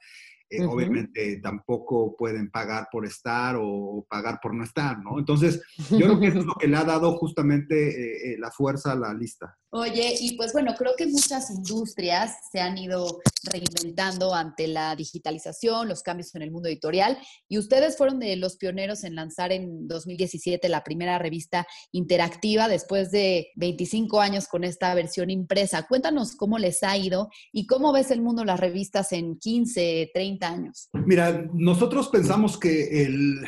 Eh. 0.50 0.64
Obviamente 0.64 1.40
tampoco 1.40 2.16
pueden 2.16 2.50
pagar 2.50 2.88
por 2.90 3.06
estar 3.06 3.56
o 3.58 4.06
pagar 4.08 4.38
por 4.42 4.54
no 4.54 4.64
estar, 4.64 4.98
¿no? 4.98 5.18
Entonces, 5.18 5.62
yo 5.90 6.06
creo 6.06 6.20
que 6.20 6.26
eso 6.28 6.38
es 6.40 6.44
lo 6.46 6.54
que 6.54 6.68
le 6.68 6.76
ha 6.76 6.84
dado 6.84 7.16
justamente 7.16 8.36
la 8.38 8.50
fuerza 8.50 8.92
a 8.92 8.96
la 8.96 9.14
lista. 9.14 9.56
Oye, 9.78 10.14
y 10.20 10.38
pues 10.38 10.54
bueno, 10.54 10.74
creo 10.74 10.92
que 10.96 11.06
muchas 11.06 11.50
industrias 11.50 12.38
se 12.50 12.60
han 12.60 12.78
ido 12.78 13.20
reinventando 13.52 14.34
ante 14.34 14.68
la 14.68 14.96
digitalización, 14.96 15.86
los 15.86 16.02
cambios 16.02 16.34
en 16.34 16.40
el 16.40 16.50
mundo 16.50 16.70
editorial, 16.70 17.18
y 17.46 17.58
ustedes 17.58 17.98
fueron 17.98 18.18
de 18.18 18.36
los 18.36 18.56
pioneros 18.56 19.04
en 19.04 19.14
lanzar 19.14 19.52
en 19.52 19.86
2017 19.86 20.66
la 20.70 20.82
primera 20.82 21.18
revista 21.18 21.66
interactiva 21.92 22.68
después 22.68 23.10
de 23.10 23.48
25 23.56 24.18
años 24.22 24.48
con 24.48 24.64
esta 24.64 24.94
versión 24.94 25.28
impresa. 25.28 25.86
Cuéntanos 25.86 26.36
cómo 26.36 26.56
les 26.56 26.82
ha 26.82 26.96
ido 26.96 27.28
y 27.52 27.66
cómo 27.66 27.92
ves 27.92 28.10
el 28.10 28.22
mundo 28.22 28.40
de 28.40 28.46
las 28.46 28.60
revistas 28.60 29.12
en 29.12 29.38
15, 29.38 30.10
30 30.14 30.48
años. 30.48 30.88
Mira, 31.04 31.46
nosotros 31.52 32.08
pensamos 32.08 32.56
que 32.58 33.04
el 33.04 33.46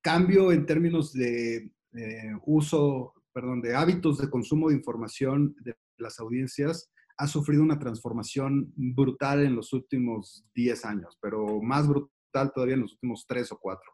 cambio 0.00 0.52
en 0.52 0.64
términos 0.64 1.12
de 1.12 1.68
eh, 1.96 2.32
uso, 2.46 3.12
perdón, 3.36 3.60
de 3.60 3.76
hábitos 3.76 4.16
de 4.16 4.30
consumo 4.30 4.70
de 4.70 4.76
información 4.76 5.54
de 5.60 5.76
las 5.98 6.18
audiencias 6.20 6.90
ha 7.18 7.26
sufrido 7.26 7.62
una 7.62 7.78
transformación 7.78 8.72
brutal 8.76 9.44
en 9.44 9.54
los 9.54 9.74
últimos 9.74 10.46
10 10.54 10.86
años, 10.86 11.18
pero 11.20 11.60
más 11.60 11.86
brutal 11.86 12.50
todavía 12.54 12.76
en 12.76 12.80
los 12.80 12.94
últimos 12.94 13.26
3 13.28 13.52
o 13.52 13.58
4. 13.58 13.92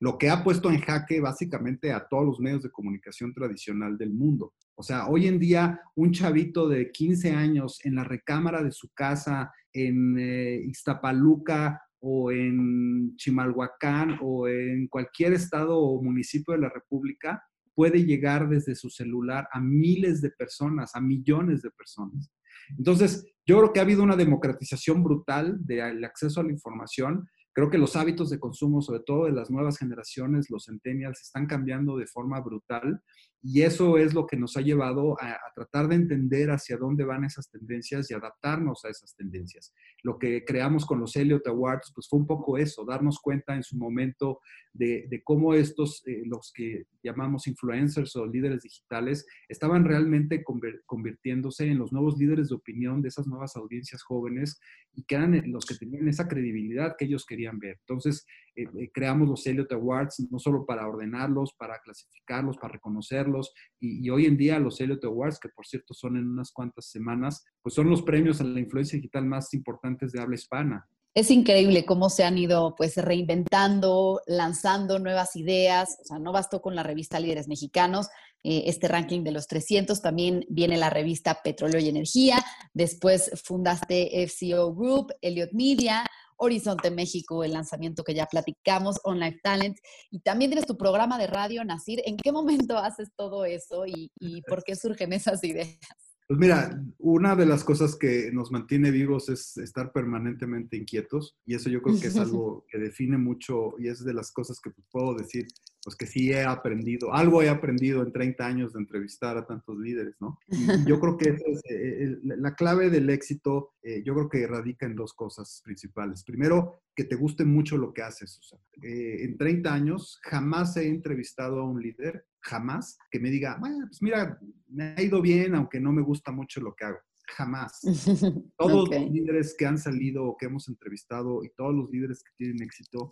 Lo 0.00 0.16
que 0.16 0.30
ha 0.30 0.42
puesto 0.42 0.70
en 0.70 0.80
jaque 0.80 1.20
básicamente 1.20 1.92
a 1.92 2.08
todos 2.08 2.24
los 2.24 2.40
medios 2.40 2.62
de 2.62 2.70
comunicación 2.70 3.34
tradicional 3.34 3.98
del 3.98 4.14
mundo. 4.14 4.54
O 4.74 4.82
sea, 4.82 5.06
hoy 5.08 5.26
en 5.26 5.38
día 5.38 5.82
un 5.94 6.10
chavito 6.10 6.66
de 6.66 6.90
15 6.90 7.32
años 7.32 7.84
en 7.84 7.94
la 7.94 8.04
recámara 8.04 8.62
de 8.62 8.72
su 8.72 8.88
casa 8.94 9.52
en 9.70 10.18
eh, 10.18 10.62
Iztapaluca 10.64 11.82
o 12.00 12.32
en 12.32 13.14
Chimalhuacán 13.16 14.18
o 14.22 14.48
en 14.48 14.88
cualquier 14.88 15.34
estado 15.34 15.78
o 15.78 16.02
municipio 16.02 16.54
de 16.54 16.60
la 16.60 16.70
República 16.70 17.42
puede 17.78 18.04
llegar 18.04 18.48
desde 18.48 18.74
su 18.74 18.90
celular 18.90 19.48
a 19.52 19.60
miles 19.60 20.20
de 20.20 20.30
personas, 20.32 20.96
a 20.96 21.00
millones 21.00 21.62
de 21.62 21.70
personas. 21.70 22.28
Entonces, 22.76 23.24
yo 23.46 23.58
creo 23.58 23.72
que 23.72 23.78
ha 23.78 23.84
habido 23.84 24.02
una 24.02 24.16
democratización 24.16 25.04
brutal 25.04 25.64
del 25.64 26.04
acceso 26.04 26.40
a 26.40 26.42
la 26.42 26.50
información 26.50 27.28
creo 27.58 27.70
que 27.70 27.78
los 27.78 27.96
hábitos 27.96 28.30
de 28.30 28.38
consumo, 28.38 28.80
sobre 28.80 29.00
todo 29.00 29.24
de 29.24 29.32
las 29.32 29.50
nuevas 29.50 29.78
generaciones, 29.78 30.48
los 30.48 30.66
centennials, 30.66 31.20
están 31.20 31.46
cambiando 31.46 31.96
de 31.96 32.06
forma 32.06 32.40
brutal 32.40 33.02
y 33.42 33.62
eso 33.62 33.98
es 33.98 34.14
lo 34.14 34.28
que 34.28 34.36
nos 34.36 34.56
ha 34.56 34.60
llevado 34.60 35.20
a, 35.20 35.32
a, 35.32 35.52
tratar 35.56 35.88
de 35.88 35.96
entender 35.96 36.50
hacia 36.50 36.76
dónde 36.76 37.04
van 37.04 37.24
esas 37.24 37.50
tendencias 37.50 38.10
y 38.10 38.14
adaptarnos 38.14 38.84
a 38.84 38.90
esas 38.90 39.14
tendencias. 39.16 39.74
Lo 40.04 40.18
que 40.18 40.44
creamos 40.44 40.86
con 40.86 41.00
los 41.00 41.16
Elliot 41.16 41.46
Awards, 41.48 41.92
pues 41.94 42.08
fue 42.08 42.20
un 42.20 42.26
poco 42.26 42.58
eso, 42.58 42.84
darnos 42.84 43.18
cuenta 43.20 43.56
en 43.56 43.64
su 43.64 43.76
momento 43.76 44.40
de, 44.72 45.06
de 45.08 45.22
cómo 45.24 45.54
estos, 45.54 46.02
eh, 46.06 46.22
los 46.26 46.52
que 46.54 46.84
llamamos 47.02 47.46
influencers 47.46 48.14
o 48.16 48.26
líderes 48.26 48.62
digitales, 48.62 49.26
estaban 49.48 49.84
realmente 49.84 50.44
convirtiéndose 50.86 51.66
en 51.66 51.78
los 51.78 51.92
nuevos 51.92 52.18
líderes 52.18 52.48
de 52.48 52.56
opinión 52.56 53.02
de 53.02 53.08
esas 53.08 53.26
nuevas 53.26 53.56
audiencias 53.56 54.02
jóvenes 54.02 54.60
y 54.94 55.04
que 55.04 55.14
eran 55.14 55.40
los 55.52 55.64
que 55.64 55.76
tenían 55.76 56.08
esa 56.08 56.26
credibilidad 56.28 56.96
que 56.98 57.04
ellos 57.04 57.24
querían 57.24 57.47
ver. 57.54 57.78
Entonces, 57.80 58.26
eh, 58.54 58.64
eh, 58.78 58.90
creamos 58.92 59.28
los 59.28 59.46
Elliot 59.46 59.72
Awards 59.72 60.26
no 60.30 60.38
solo 60.38 60.66
para 60.66 60.86
ordenarlos, 60.86 61.54
para 61.54 61.78
clasificarlos, 61.80 62.56
para 62.56 62.74
reconocerlos, 62.74 63.52
y, 63.80 64.04
y, 64.06 64.10
hoy 64.10 64.26
en 64.26 64.36
día 64.36 64.58
los 64.58 64.80
Elliot 64.80 65.04
Awards, 65.04 65.38
que 65.38 65.48
por 65.48 65.66
cierto 65.66 65.94
son 65.94 66.16
en 66.16 66.28
unas 66.28 66.52
cuantas 66.52 66.86
semanas, 66.90 67.44
pues 67.62 67.74
son 67.74 67.88
los 67.88 68.02
premios 68.02 68.40
a 68.40 68.44
la 68.44 68.60
influencia 68.60 68.96
digital 68.96 69.24
más 69.24 69.54
importantes 69.54 70.12
de 70.12 70.20
habla 70.20 70.34
hispana. 70.34 70.86
Es 71.18 71.32
increíble 71.32 71.84
cómo 71.84 72.10
se 72.10 72.22
han 72.22 72.38
ido 72.38 72.76
pues 72.76 72.96
reinventando, 72.96 74.20
lanzando 74.26 75.00
nuevas 75.00 75.34
ideas. 75.34 75.98
O 76.02 76.04
sea, 76.04 76.18
no 76.20 76.30
bastó 76.30 76.60
con 76.60 76.76
la 76.76 76.84
revista 76.84 77.18
Líderes 77.18 77.48
Mexicanos, 77.48 78.08
eh, 78.44 78.64
este 78.66 78.86
ranking 78.86 79.24
de 79.24 79.32
los 79.32 79.48
300, 79.48 80.00
también 80.00 80.46
viene 80.48 80.76
la 80.76 80.90
revista 80.90 81.40
Petróleo 81.42 81.80
y 81.80 81.88
Energía. 81.88 82.36
Después 82.72 83.32
fundaste 83.44 84.22
FCO 84.28 84.72
Group, 84.74 85.12
Elliot 85.20 85.50
Media, 85.52 86.04
Horizonte 86.38 86.90
México, 86.90 87.44
el 87.44 87.52
lanzamiento 87.52 88.04
que 88.04 88.14
ya 88.14 88.26
platicamos, 88.26 89.00
Online 89.04 89.38
Talent, 89.42 89.78
y 90.10 90.20
también 90.20 90.50
tienes 90.50 90.66
tu 90.66 90.76
programa 90.76 91.18
de 91.18 91.26
radio, 91.26 91.64
Nacir. 91.64 92.02
¿En 92.06 92.16
qué 92.16 92.32
momento 92.32 92.78
haces 92.78 93.10
todo 93.16 93.44
eso 93.44 93.86
y, 93.86 94.10
y 94.18 94.42
por 94.42 94.64
qué 94.64 94.74
surgen 94.76 95.12
esas 95.12 95.44
ideas? 95.44 96.07
Pues 96.28 96.38
mira, 96.38 96.78
una 96.98 97.34
de 97.34 97.46
las 97.46 97.64
cosas 97.64 97.96
que 97.96 98.30
nos 98.30 98.50
mantiene 98.50 98.90
vivos 98.90 99.30
es 99.30 99.56
estar 99.56 99.92
permanentemente 99.92 100.76
inquietos 100.76 101.38
y 101.46 101.54
eso 101.54 101.70
yo 101.70 101.80
creo 101.80 101.98
que 101.98 102.08
es 102.08 102.18
algo 102.18 102.66
que 102.68 102.76
define 102.76 103.16
mucho 103.16 103.74
y 103.78 103.88
es 103.88 104.04
de 104.04 104.12
las 104.12 104.30
cosas 104.30 104.60
que 104.60 104.70
puedo 104.90 105.14
decir, 105.14 105.46
pues 105.82 105.96
que 105.96 106.06
sí 106.06 106.30
he 106.30 106.44
aprendido, 106.44 107.14
algo 107.14 107.40
he 107.40 107.48
aprendido 107.48 108.02
en 108.02 108.12
30 108.12 108.44
años 108.44 108.74
de 108.74 108.80
entrevistar 108.80 109.38
a 109.38 109.46
tantos 109.46 109.78
líderes, 109.78 110.16
¿no? 110.20 110.38
Yo 110.86 111.00
creo 111.00 111.16
que 111.16 111.30
es, 111.30 111.62
eh, 111.70 112.18
la 112.22 112.54
clave 112.54 112.90
del 112.90 113.08
éxito, 113.08 113.70
eh, 113.82 114.02
yo 114.04 114.12
creo 114.12 114.28
que 114.28 114.46
radica 114.46 114.84
en 114.84 114.96
dos 114.96 115.14
cosas 115.14 115.62
principales. 115.64 116.24
Primero, 116.24 116.82
que 116.94 117.04
te 117.04 117.16
guste 117.16 117.46
mucho 117.46 117.78
lo 117.78 117.94
que 117.94 118.02
haces, 118.02 118.32
Susana. 118.32 118.62
Eh, 118.82 119.24
en 119.24 119.38
30 119.38 119.72
años 119.72 120.20
jamás 120.24 120.76
he 120.76 120.88
entrevistado 120.88 121.60
a 121.60 121.64
un 121.64 121.80
líder 121.80 122.26
jamás 122.40 122.98
que 123.10 123.20
me 123.20 123.30
diga, 123.30 123.56
bueno, 123.60 123.86
pues 123.88 124.02
mira, 124.02 124.38
me 124.68 124.94
ha 124.96 125.02
ido 125.02 125.20
bien, 125.20 125.54
aunque 125.54 125.80
no 125.80 125.92
me 125.92 126.02
gusta 126.02 126.32
mucho 126.32 126.60
lo 126.60 126.74
que 126.74 126.84
hago. 126.84 126.98
Jamás. 127.36 127.80
Todos 128.58 128.88
okay. 128.88 129.04
los 129.04 129.12
líderes 129.12 129.54
que 129.58 129.66
han 129.66 129.78
salido 129.78 130.24
o 130.24 130.36
que 130.36 130.46
hemos 130.46 130.68
entrevistado 130.68 131.44
y 131.44 131.50
todos 131.50 131.74
los 131.74 131.90
líderes 131.90 132.22
que 132.22 132.32
tienen 132.36 132.62
éxito 132.62 133.10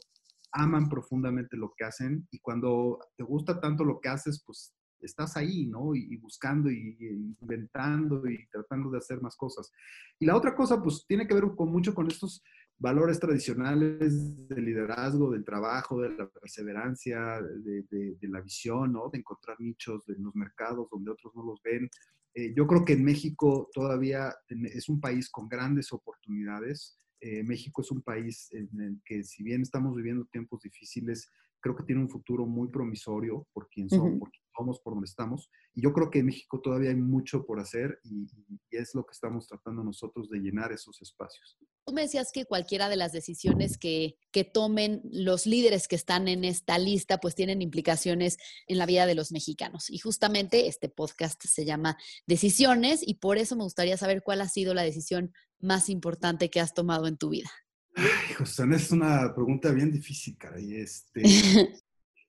aman 0.53 0.89
profundamente 0.89 1.57
lo 1.57 1.73
que 1.77 1.85
hacen 1.85 2.27
y 2.31 2.39
cuando 2.39 2.99
te 3.17 3.25
gusta 3.25 3.61
tanto 3.61 3.85
lo 3.85 4.01
que 4.01 4.09
haces, 4.09 4.43
pues 4.47 4.75
estás 5.01 5.37
ahí, 5.37 5.67
¿no? 5.67 5.95
Y, 5.95 6.15
y 6.15 6.17
buscando 6.17 6.71
y, 6.71 6.97
y, 6.99 7.37
inventando 7.41 8.27
y 8.27 8.47
tratando 8.49 8.91
de 8.91 8.99
hacer 8.99 9.21
más 9.21 9.37
cosas. 9.37 9.71
Y 10.19 10.25
la 10.25 10.35
otra 10.35 10.55
cosa, 10.55 10.83
pues 10.83 11.05
tiene 11.07 11.27
que 11.27 11.35
ver 11.35 11.45
con 11.55 11.71
mucho 11.71 11.95
con 11.95 12.07
estos 12.07 12.43
valores 12.79 13.19
tradicionales 13.19 14.49
del 14.49 14.65
liderazgo, 14.65 15.31
del 15.31 15.45
trabajo, 15.45 16.01
de 16.01 16.11
la 16.11 16.29
perseverancia, 16.29 17.41
de, 17.41 18.17
la 18.23 18.41
visión, 18.41 18.93
¿no? 18.93 19.09
De 19.11 19.19
encontrar 19.19 19.61
nichos 19.61 20.09
en 20.09 20.23
los 20.23 20.35
mercados 20.35 20.89
donde 20.91 21.11
otros 21.11 21.35
no 21.35 21.45
los 21.45 21.61
ven. 21.63 21.89
Eh, 22.35 22.53
yo 22.55 22.67
creo 22.67 22.85
que 22.85 22.93
en 22.93 23.05
México 23.05 23.71
todavía 23.73 24.35
es 24.49 24.89
un 24.89 25.01
país 25.01 25.31
con 25.31 25.49
grandes 25.49 25.93
oportunidades. 25.93 26.99
Eh, 27.21 27.43
México 27.43 27.81
es 27.81 27.91
un 27.91 28.03
país 28.03 28.53
en 28.53 28.69
el 28.81 29.01
que 29.05 29.25
si 29.25 29.43
bien 29.43 29.63
estamos 29.63 29.97
viviendo 29.97 30.27
tiempos 30.27 30.61
difíciles, 30.61 31.31
creo 31.61 31.77
que 31.77 31.85
tiene 31.85 32.01
un 32.01 32.09
futuro 32.09 32.47
muy 32.47 32.69
promisorio 32.69 33.47
por 33.53 33.69
quien 33.69 33.89
somos, 33.89 34.13
uh 34.13 34.15
-huh. 34.15 34.19
por 34.19 34.31
quien 34.31 34.45
somos, 34.57 34.81
por 34.81 34.95
donde 34.95 35.07
estamos. 35.07 35.51
Y 35.75 35.83
yo 35.83 35.93
creo 35.93 36.11
que 36.11 36.21
en 36.21 36.27
México 36.27 36.61
todavía 36.61 36.91
hay 36.91 36.97
mucho 36.97 37.45
por 37.45 37.61
hacer 37.61 37.99
y, 38.05 38.25
y, 38.49 38.59
es 38.71 38.95
lo 38.95 39.05
que 39.05 39.13
estamos 39.13 39.47
tratando 39.47 39.83
nosotros 39.83 40.29
de 40.29 40.39
llenar 40.39 40.73
esos 40.73 41.01
espacios. 41.03 41.59
Tú 41.85 41.93
me 41.93 42.03
decías 42.03 42.33
que 42.33 42.47
cualquiera 42.47 42.89
de 42.89 42.97
las 42.97 43.13
decisiones 43.13 43.79
que, 43.79 44.17
que 44.33 44.45
tomen 44.45 45.03
los 45.05 45.47
líderes 45.47 45.87
que 45.87 45.97
están 45.97 46.29
en 46.29 46.45
esta 46.45 46.79
lista, 46.79 47.19
pues 47.19 47.35
tienen 47.35 47.63
implicaciones 47.63 48.39
en 48.67 48.79
la 48.79 48.87
vida 48.87 49.07
de 49.07 49.15
los 49.15 49.31
mexicanos. 49.33 49.91
Y 49.91 49.99
justamente 49.99 50.67
este 50.67 50.89
podcast 50.89 51.43
se 51.45 51.65
llama 51.65 51.97
Decisiones 52.27 53.07
y 53.07 53.15
por 53.15 53.39
eso 53.39 53.57
me 53.57 53.65
gustaría 53.65 53.97
saber 53.97 54.23
cuál 54.23 54.41
ha 54.41 54.49
sido 54.49 54.75
la 54.75 54.83
decisión 54.83 55.33
más 55.61 55.89
importante 55.89 56.51
que 56.51 56.61
has 56.61 56.75
tomado 56.75 57.07
en 57.07 57.17
tu 57.17 57.31
vida. 57.31 57.51
Ay, 57.97 58.35
José, 58.37 58.65
es 58.75 58.93
una 58.93 59.35
pregunta 59.35 59.73
bien 59.73 59.91
difícil, 59.91 60.37
caray. 60.37 60.77
Este, 60.77 61.23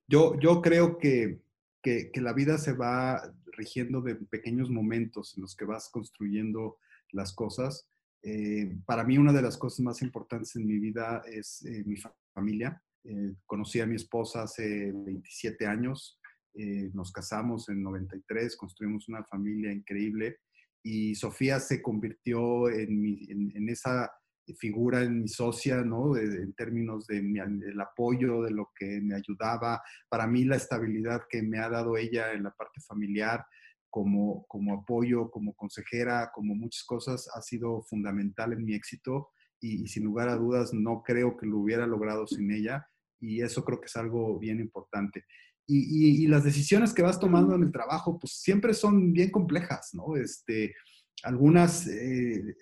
yo, 0.08 0.40
yo 0.40 0.62
creo 0.62 0.98
que, 0.98 1.42
que, 1.84 2.10
que, 2.10 2.22
la 2.22 2.32
vida 2.32 2.58
se 2.58 2.72
va 2.72 3.34
rigiendo 3.48 4.02
de 4.02 4.16
pequeños 4.16 4.70
momentos 4.70 5.36
en 5.36 5.42
los 5.42 5.58
que 5.58 5.66
vas 5.66 5.90
construyendo 5.90 6.78
las 7.12 7.34
cosas. 7.34 7.86
Eh, 8.24 8.78
para 8.86 9.04
mí 9.04 9.18
una 9.18 9.34
de 9.34 9.42
las 9.42 9.58
cosas 9.58 9.82
más 9.82 10.02
importantes 10.02 10.56
en 10.56 10.66
mi 10.66 10.80
vida 10.80 11.22
es 11.26 11.66
eh, 11.66 11.84
mi 11.86 11.98
familia. 12.34 12.82
Eh, 13.04 13.36
conocí 13.46 13.82
a 13.82 13.86
mi 13.86 13.96
esposa 13.96 14.44
hace 14.44 14.94
27 14.94 15.68
años, 15.68 16.18
eh, 16.54 16.90
nos 16.94 17.12
casamos 17.12 17.68
en 17.68 17.84
93, 17.84 18.56
construimos 18.56 19.10
una 19.10 19.24
familia 19.26 19.72
increíble 19.72 20.40
y 20.82 21.14
Sofía 21.16 21.60
se 21.60 21.82
convirtió 21.82 22.70
en, 22.70 23.02
mi, 23.02 23.26
en, 23.30 23.52
en 23.56 23.70
esa 23.70 24.12
figura 24.56 25.02
en 25.04 25.22
mi 25.22 25.28
socia, 25.28 25.84
¿no? 25.84 26.14
De, 26.14 26.24
en 26.24 26.54
términos 26.54 27.08
de 27.08 27.22
mi, 27.22 27.40
del 27.40 27.80
apoyo, 27.82 28.42
de 28.44 28.52
lo 28.52 28.72
que 28.78 29.02
me 29.02 29.16
ayudaba. 29.16 29.82
Para 30.10 30.28
mí 30.28 30.46
la 30.46 30.56
estabilidad 30.56 31.22
que 31.30 31.42
me 31.42 31.60
ha 31.60 31.70
dado 31.70 31.98
ella 31.98 32.34
en 32.34 32.44
la 32.44 32.52
parte 32.52 32.82
familiar, 32.82 33.46
como, 33.90 34.46
como 34.48 34.74
apoyo, 34.74 35.30
como 35.32 35.54
consejera, 35.56 36.32
como 36.34 36.56
muchas 36.56 36.84
cosas, 36.84 37.30
ha 37.34 37.42
sido 37.42 37.82
fundamental 37.84 38.54
en 38.54 38.64
mi 38.64 38.74
éxito 38.74 39.30
y, 39.60 39.84
y 39.84 39.88
sin 39.88 40.04
lugar 40.04 40.30
a 40.30 40.36
dudas 40.36 40.74
no 40.74 41.02
creo 41.04 41.38
que 41.38 41.46
lo 41.46 41.60
hubiera 41.60 41.88
logrado 41.88 42.28
sin 42.28 42.52
ella 42.52 42.86
y 43.20 43.42
eso 43.42 43.64
creo 43.64 43.80
que 43.80 43.88
es 43.88 43.96
algo 43.96 44.38
bien 44.38 44.60
importante. 44.60 45.26
Y, 45.66 45.80
y, 45.80 46.24
y, 46.24 46.28
las 46.28 46.46
decisiones 46.46 46.94
que 46.94 47.02
vas 47.02 47.20
tomando 47.20 47.56
en 47.56 47.64
el 47.64 47.72
trabajo, 47.72 48.18
pues 48.18 48.40
siempre 48.40 48.74
son 48.74 49.12
bien 49.12 49.32
complejas, 49.32 49.90
¿no? 49.94 50.16
Este, 50.16 50.74
algunas 51.24 51.88
eh, 51.88 52.56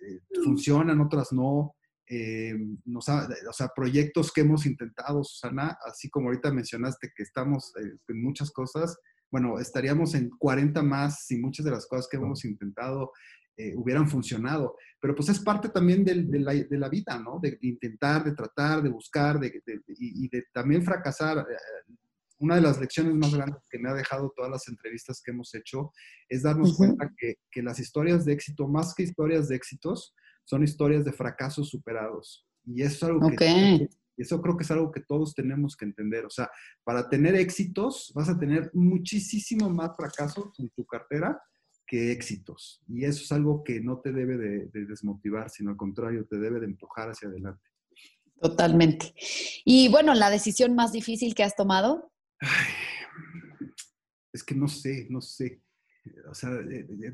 funcionan, 0.44 1.02
otras 1.02 1.32
no. 1.32 1.76
Eh, 2.08 2.54
nos 2.86 3.10
ha, 3.10 3.28
o 3.50 3.54
sea, 3.54 3.70
proyectos 3.76 4.32
que 4.32 4.42
hemos 4.42 4.68
intentado, 4.68 5.24
Susana, 5.24 5.76
así 5.86 6.08
como 6.10 6.28
ahorita 6.28 6.52
mencionaste 6.54 7.12
que 7.16 7.24
estamos 7.24 7.74
eh, 7.82 7.98
en 8.08 8.22
muchas 8.22 8.52
cosas, 8.52 9.00
bueno, 9.32 9.60
estaríamos 9.60 10.14
en 10.14 10.30
40 10.30 10.84
más 10.84 11.26
si 11.26 11.38
muchas 11.40 11.66
de 11.66 11.72
las 11.72 11.88
cosas 11.88 12.08
que 12.08 12.18
hemos 12.18 12.46
intentado 12.46 13.12
eh, 13.58 13.74
hubieran 13.76 14.08
funcionado. 14.08 14.78
Pero 15.00 15.16
pues 15.16 15.30
es 15.30 15.40
parte 15.40 15.70
también 15.70 16.06
de, 16.06 16.24
de, 16.24 16.40
la, 16.40 16.54
de 16.54 16.78
la, 16.78 16.90
vida, 16.90 17.18
¿no? 17.20 17.40
De, 17.42 17.58
intentar, 17.62 18.24
de 18.24 18.34
tratar, 18.34 18.84
de 18.84 18.90
buscar 18.90 19.40
de, 19.40 19.62
y, 19.88 20.26
y, 20.26 20.30
de 20.30 20.44
también 20.54 20.84
fracasar. 20.84 21.46
Una 22.40 22.56
de 22.56 22.62
las 22.62 22.80
lecciones 22.80 23.16
más 23.16 23.34
grandes 23.34 23.62
que 23.70 23.80
me 23.80 23.90
ha 23.90 23.94
dejado 23.94 24.32
todas 24.36 24.52
las 24.52 24.68
entrevistas 24.68 25.22
que 25.24 25.32
hemos 25.32 25.54
hecho 25.56 25.92
es 26.28 26.44
darnos 26.44 26.72
uh 26.72 26.74
-huh. 26.74 26.78
cuenta 26.78 27.14
que, 27.18 27.36
que, 27.52 27.62
las 27.64 27.80
historias 27.80 28.26
de 28.26 28.34
éxito, 28.34 28.68
más 28.68 28.94
que 28.94 29.04
historias 29.04 29.48
de 29.48 29.56
éxitos, 29.56 30.14
son 30.44 30.64
historias 30.64 31.06
de 31.06 31.14
fracasos 31.14 31.70
superados. 31.70 32.46
Y 32.66 32.82
eso 32.82 32.96
es 32.96 33.04
algo 33.04 33.28
okay. 33.28 33.80
que... 33.80 33.90
Eso 34.18 34.42
creo 34.42 34.56
que 34.56 34.64
es 34.64 34.72
algo 34.72 34.94
que 34.94 35.02
todos 35.02 35.34
tenemos 35.34 35.76
que 35.76 35.84
entender. 35.84 36.26
O 36.26 36.30
sea, 36.30 36.50
para 36.86 37.10
tener 37.10 37.36
éxitos 37.36 38.14
vas 38.16 38.30
a 38.30 38.40
tener 38.40 38.72
muchísimo 38.74 39.70
más 39.70 39.92
fracasos 39.98 40.58
en 40.58 40.70
tu 40.70 40.86
cartera 40.86 41.38
que 41.86 42.14
éxitos. 42.14 42.82
Y 42.88 43.04
eso 43.04 43.24
es 43.24 43.32
algo 43.34 43.62
que 43.62 43.82
no 43.82 44.00
te 44.00 44.14
debe 44.14 44.38
de, 44.38 44.68
de 44.68 44.86
desmotivar, 44.86 45.50
sino 45.50 45.72
al 45.72 45.78
contrario, 45.78 46.26
te 46.30 46.38
debe 46.38 46.62
de 46.62 46.66
empujar 46.68 47.10
hacia 47.10 47.28
adelante. 47.28 47.62
Totalmente. 48.42 49.14
Y 49.64 49.90
bueno, 49.90 50.14
la 50.14 50.30
decisión 50.30 50.76
más 50.76 50.92
difícil 50.92 51.36
que 51.36 51.44
has 51.44 51.56
tomado. 51.56 52.12
Es 54.34 54.44
que 54.44 54.56
no 54.56 54.68
sé, 54.68 55.08
no 55.10 55.22
sé. 55.22 55.62
O 56.30 56.34
sea, 56.34 56.52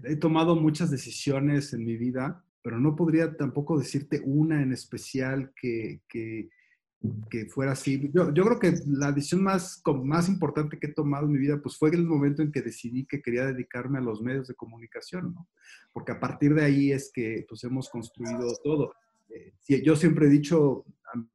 he, 0.03 0.15
tomado 0.15 0.55
muchas 0.55 0.89
decisiones 0.89 1.71
en 1.73 1.85
mi 1.85 1.95
vida, 1.95 2.43
pero 2.63 2.79
no 2.79 2.95
podría 2.95 3.37
tampoco 3.37 3.77
decirte 3.77 4.21
una 4.25 4.61
en 4.61 4.73
especial 4.73 5.53
que, 5.55 6.01
que, 6.09 6.49
fuera 7.49 7.73
así. 7.73 8.09
Yo, 8.13 8.33
yo, 8.33 8.43
creo 8.43 8.59
que 8.59 8.73
la 8.87 9.11
decisión 9.11 9.43
más, 9.43 9.81
más 10.03 10.29
importante 10.29 10.79
que 10.79 10.87
he 10.87 10.93
tomado 10.93 11.25
en 11.25 11.33
mi 11.33 11.39
vida 11.39 11.61
pues 11.61 11.77
fue 11.77 11.89
el 11.91 12.05
momento 12.05 12.41
en 12.41 12.51
que 12.51 12.61
decidí 12.61 13.05
que 13.05 13.21
quería 13.21 13.45
dedicarme 13.45 13.99
a 13.99 14.01
los 14.01 14.21
medios 14.21 14.47
de 14.47 14.55
comunicación, 14.55 15.33
¿no? 15.33 15.47
Porque 15.93 16.11
a 16.11 16.19
partir 16.19 16.53
de 16.53 16.63
ahí 16.63 16.91
es 16.91 17.11
que 17.13 17.45
pues 17.47 17.63
hemos 17.63 17.89
construido 17.89 18.51
todo 18.63 18.93
eh, 19.33 19.81
yo 19.83 19.95
siempre 19.95 20.27
he 20.27 20.29
dicho, 20.29 20.85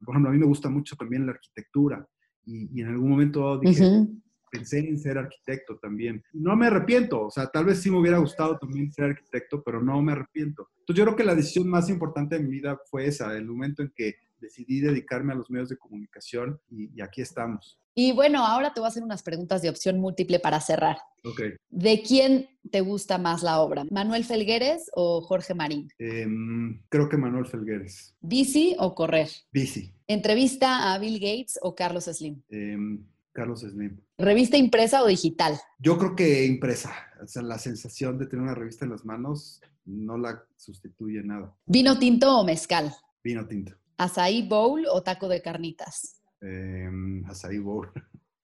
por 0.05 0.13
ejemplo, 0.13 0.29
a 0.29 0.33
mí 0.33 0.39
me 0.39 0.45
gusta 0.45 0.69
mucho 0.69 0.95
también 0.95 1.25
la 1.25 1.33
arquitectura 1.33 2.07
y, 2.47 2.81
en 2.81 2.87
algún 2.87 3.09
momento 3.09 3.59
dije, 3.59 4.07
pensé 4.49 4.79
en 4.79 4.97
ser 4.97 5.17
arquitecto 5.17 5.77
también. 5.77 6.23
No 6.33 6.55
me 6.55 6.67
arrepiento, 6.67 7.25
o 7.25 7.29
sea, 7.29 7.47
tal 7.47 7.65
vez 7.65 7.81
sí 7.81 7.91
me 7.91 7.99
hubiera 7.99 8.17
gustado 8.17 8.57
también 8.57 8.91
ser 8.91 9.05
arquitecto, 9.05 9.61
pero 9.63 9.83
no 9.83 10.01
me 10.01 10.13
arrepiento. 10.13 10.69
Entonces 10.79 10.97
yo 10.97 11.03
creo 11.03 11.15
que 11.17 11.23
la 11.25 11.35
decisión 11.35 11.67
más 11.67 11.89
importante 11.89 12.37
de 12.37 12.43
mi 12.43 12.49
vida 12.49 12.79
fue 12.89 13.07
esa, 13.07 13.35
el 13.35 13.45
momento 13.45 13.83
en 13.83 13.91
que 13.93 14.15
decidí 14.39 14.79
dedicarme 14.79 15.33
a 15.33 15.35
los 15.35 15.49
medios 15.49 15.69
de 15.69 15.77
comunicación 15.77 16.59
y, 16.69 17.01
aquí 17.01 17.21
estamos. 17.21 17.79
Y 17.93 18.11
bueno, 18.11 18.45
ahora 18.45 18.73
te 18.73 18.79
voy 18.79 18.85
a 18.85 18.89
hacer 18.89 19.03
unas 19.03 19.23
preguntas 19.23 19.61
de 19.61 19.69
opción 19.69 19.99
múltiple 19.99 20.39
para 20.39 20.61
cerrar. 20.61 20.97
Ok. 21.23 21.41
¿De 21.69 22.03
quién 22.03 22.47
te 22.69 22.81
gusta 22.81 23.17
más 23.17 23.41
la 23.41 23.59
obra? 23.59 23.85
¿Manuel 23.89 24.23
Felgueres 24.23 24.91
o 24.93 25.21
Jorge 25.21 25.55
Marín? 25.55 25.89
Em, 25.97 26.83
creo 26.89 27.09
que 27.09 27.17
Manuel 27.17 27.47
Felgueres. 27.47 28.15
¿Bici 28.21 28.75
o 28.77 28.93
correr? 28.93 29.29
Bici. 29.51 29.93
¿Entrevista 30.05 30.93
a 30.93 30.99
Bill 30.99 31.19
Gates 31.19 31.57
o 31.61 31.73
Carlos 31.73 32.05
Slim? 32.05 32.43
Em, 32.49 33.03
Carlos 33.31 33.61
Slim. 33.61 33.99
¿Revista 34.17 34.57
impresa 34.57 35.03
o 35.03 35.07
digital? 35.07 35.59
Yo 35.79 35.97
creo 35.97 36.15
que 36.15 36.45
impresa. 36.45 36.93
O 37.21 37.27
sea, 37.27 37.41
la 37.41 37.57
sensación 37.57 38.17
de 38.17 38.27
tener 38.27 38.43
una 38.43 38.55
revista 38.55 38.85
en 38.85 38.91
las 38.91 39.05
manos 39.05 39.61
no 39.85 40.17
la 40.17 40.43
sustituye 40.55 41.23
nada. 41.23 41.55
¿Vino 41.65 41.97
tinto 41.97 42.39
o 42.39 42.43
mezcal? 42.43 42.93
Vino 43.23 43.47
tinto. 43.47 43.73
¿Azaí 43.97 44.47
bowl 44.47 44.85
o 44.91 45.01
taco 45.01 45.27
de 45.27 45.41
carnitas? 45.41 46.21
Eh, 46.41 46.87
azaí 47.27 47.57
bowl. 47.57 47.91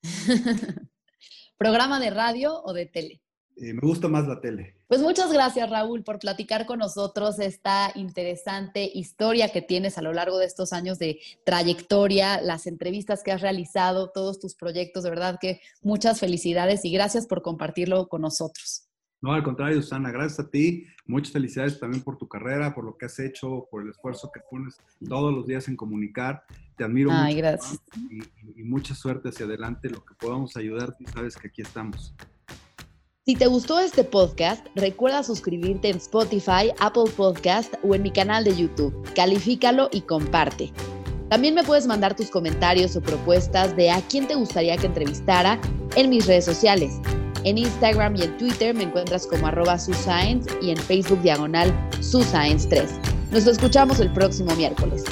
¿Programa 1.58 2.00
de 2.00 2.10
radio 2.10 2.62
o 2.64 2.74
de 2.74 2.88
tele? 2.88 3.22
Eh, 3.56 3.74
me 3.74 3.82
gusta 3.82 4.08
más 4.08 4.28
la 4.28 4.42
tele. 4.42 4.76
Pues 4.88 5.02
muchas 5.02 5.32
gracias, 5.32 5.70
Raúl, 5.70 6.04
por 6.04 6.18
platicar 6.18 6.66
con 6.66 6.80
nosotros 6.80 7.40
esta 7.40 7.92
interesante 7.96 8.90
historia 8.94 9.50
que 9.50 9.62
tienes 9.62 9.98
a 9.98 10.02
lo 10.02 10.12
largo 10.12 10.40
de 10.40 10.46
estos 10.46 10.74
años 10.74 10.98
de 10.98 11.20
trayectoria, 11.46 12.42
las 12.42 12.66
entrevistas 12.66 13.22
que 13.22 13.32
has 13.32 13.42
realizado, 13.42 14.10
todos 14.10 14.40
tus 14.40 14.56
proyectos. 14.56 15.04
De 15.04 15.12
verdad 15.12 15.38
que 15.40 15.62
muchas 15.82 16.20
felicidades 16.20 16.84
y 16.84 16.92
gracias 16.92 17.28
por 17.28 17.44
compartirlo 17.44 18.08
con 18.08 18.22
nosotros. 18.22 18.88
No, 19.24 19.32
al 19.32 19.42
contrario, 19.42 19.82
Susana, 19.82 20.12
gracias 20.12 20.42
a 20.42 20.52
ti. 20.52 20.86
Muchas 21.08 21.32
felicidades 21.32 21.80
también 21.80 22.04
por 22.04 22.18
tu 22.18 22.28
carrera, 22.28 22.76
por 22.76 22.84
lo 22.84 22.98
que 22.98 23.06
has 23.06 23.18
hecho, 23.20 23.66
por 23.72 23.82
el 23.82 23.90
esfuerzo 23.90 24.30
que 24.34 24.42
pones 24.52 24.76
todos 25.08 25.34
los 25.34 25.48
días 25.48 25.70
en 25.70 25.78
comunicar. 25.78 26.44
Te 26.76 26.84
admiro 26.84 27.10
Ay, 27.10 27.36
gracias. 27.36 27.82
Y, 28.10 28.20
y, 28.60 28.64
mucha 28.64 28.94
suerte 28.94 29.30
hacia 29.30 29.46
adelante. 29.46 29.90
Lo 29.90 30.04
que 30.04 30.14
podamos 30.16 30.58
ayudarte, 30.58 31.06
sabes 31.14 31.38
que 31.38 31.48
aquí 31.48 31.62
estamos. 31.62 32.14
Si 33.26 33.36
te 33.36 33.48
gustó 33.48 33.80
este 33.80 34.04
podcast, 34.04 34.68
recuerda 34.76 35.24
suscribirte 35.24 35.88
en 35.88 35.96
Spotify, 35.96 36.74
Apple 36.82 37.10
Podcast 37.16 37.76
o 37.82 37.96
en 37.96 38.02
mi 38.02 38.12
canal 38.12 38.44
de 38.44 38.58
YouTube. 38.58 38.94
Califícalo 39.16 39.88
y 39.94 40.02
comparte. 40.02 40.74
También 41.30 41.56
me 41.56 41.64
puedes 41.64 41.88
mandar 41.88 42.14
tus 42.14 42.30
comentarios 42.30 42.98
o 42.98 43.02
propuestas 43.02 43.74
de 43.78 43.90
a 43.90 44.02
quién 44.02 44.28
te 44.28 44.36
gustaría 44.36 44.76
que 44.76 44.88
entrevistara 44.88 45.62
en 45.96 46.10
mis 46.10 46.28
redes 46.28 46.44
sociales. 46.44 47.00
En 47.46 47.58
Instagram 47.58 48.16
y 48.16 48.24
en 48.24 48.38
Twitter 48.38 48.74
me 48.74 48.84
encuentras 48.84 49.28
como 49.28 49.48
arroba 49.48 49.78
suscience 49.78 50.50
y 50.62 50.72
en 50.72 50.78
Facebook 50.78 51.22
diagonal 51.22 51.74
suscience3. 52.00 52.88
Nos 53.32 53.48
escuchamos 53.48 54.00
el 54.00 54.12
próximo 54.14 54.56
miércoles. 54.56 55.04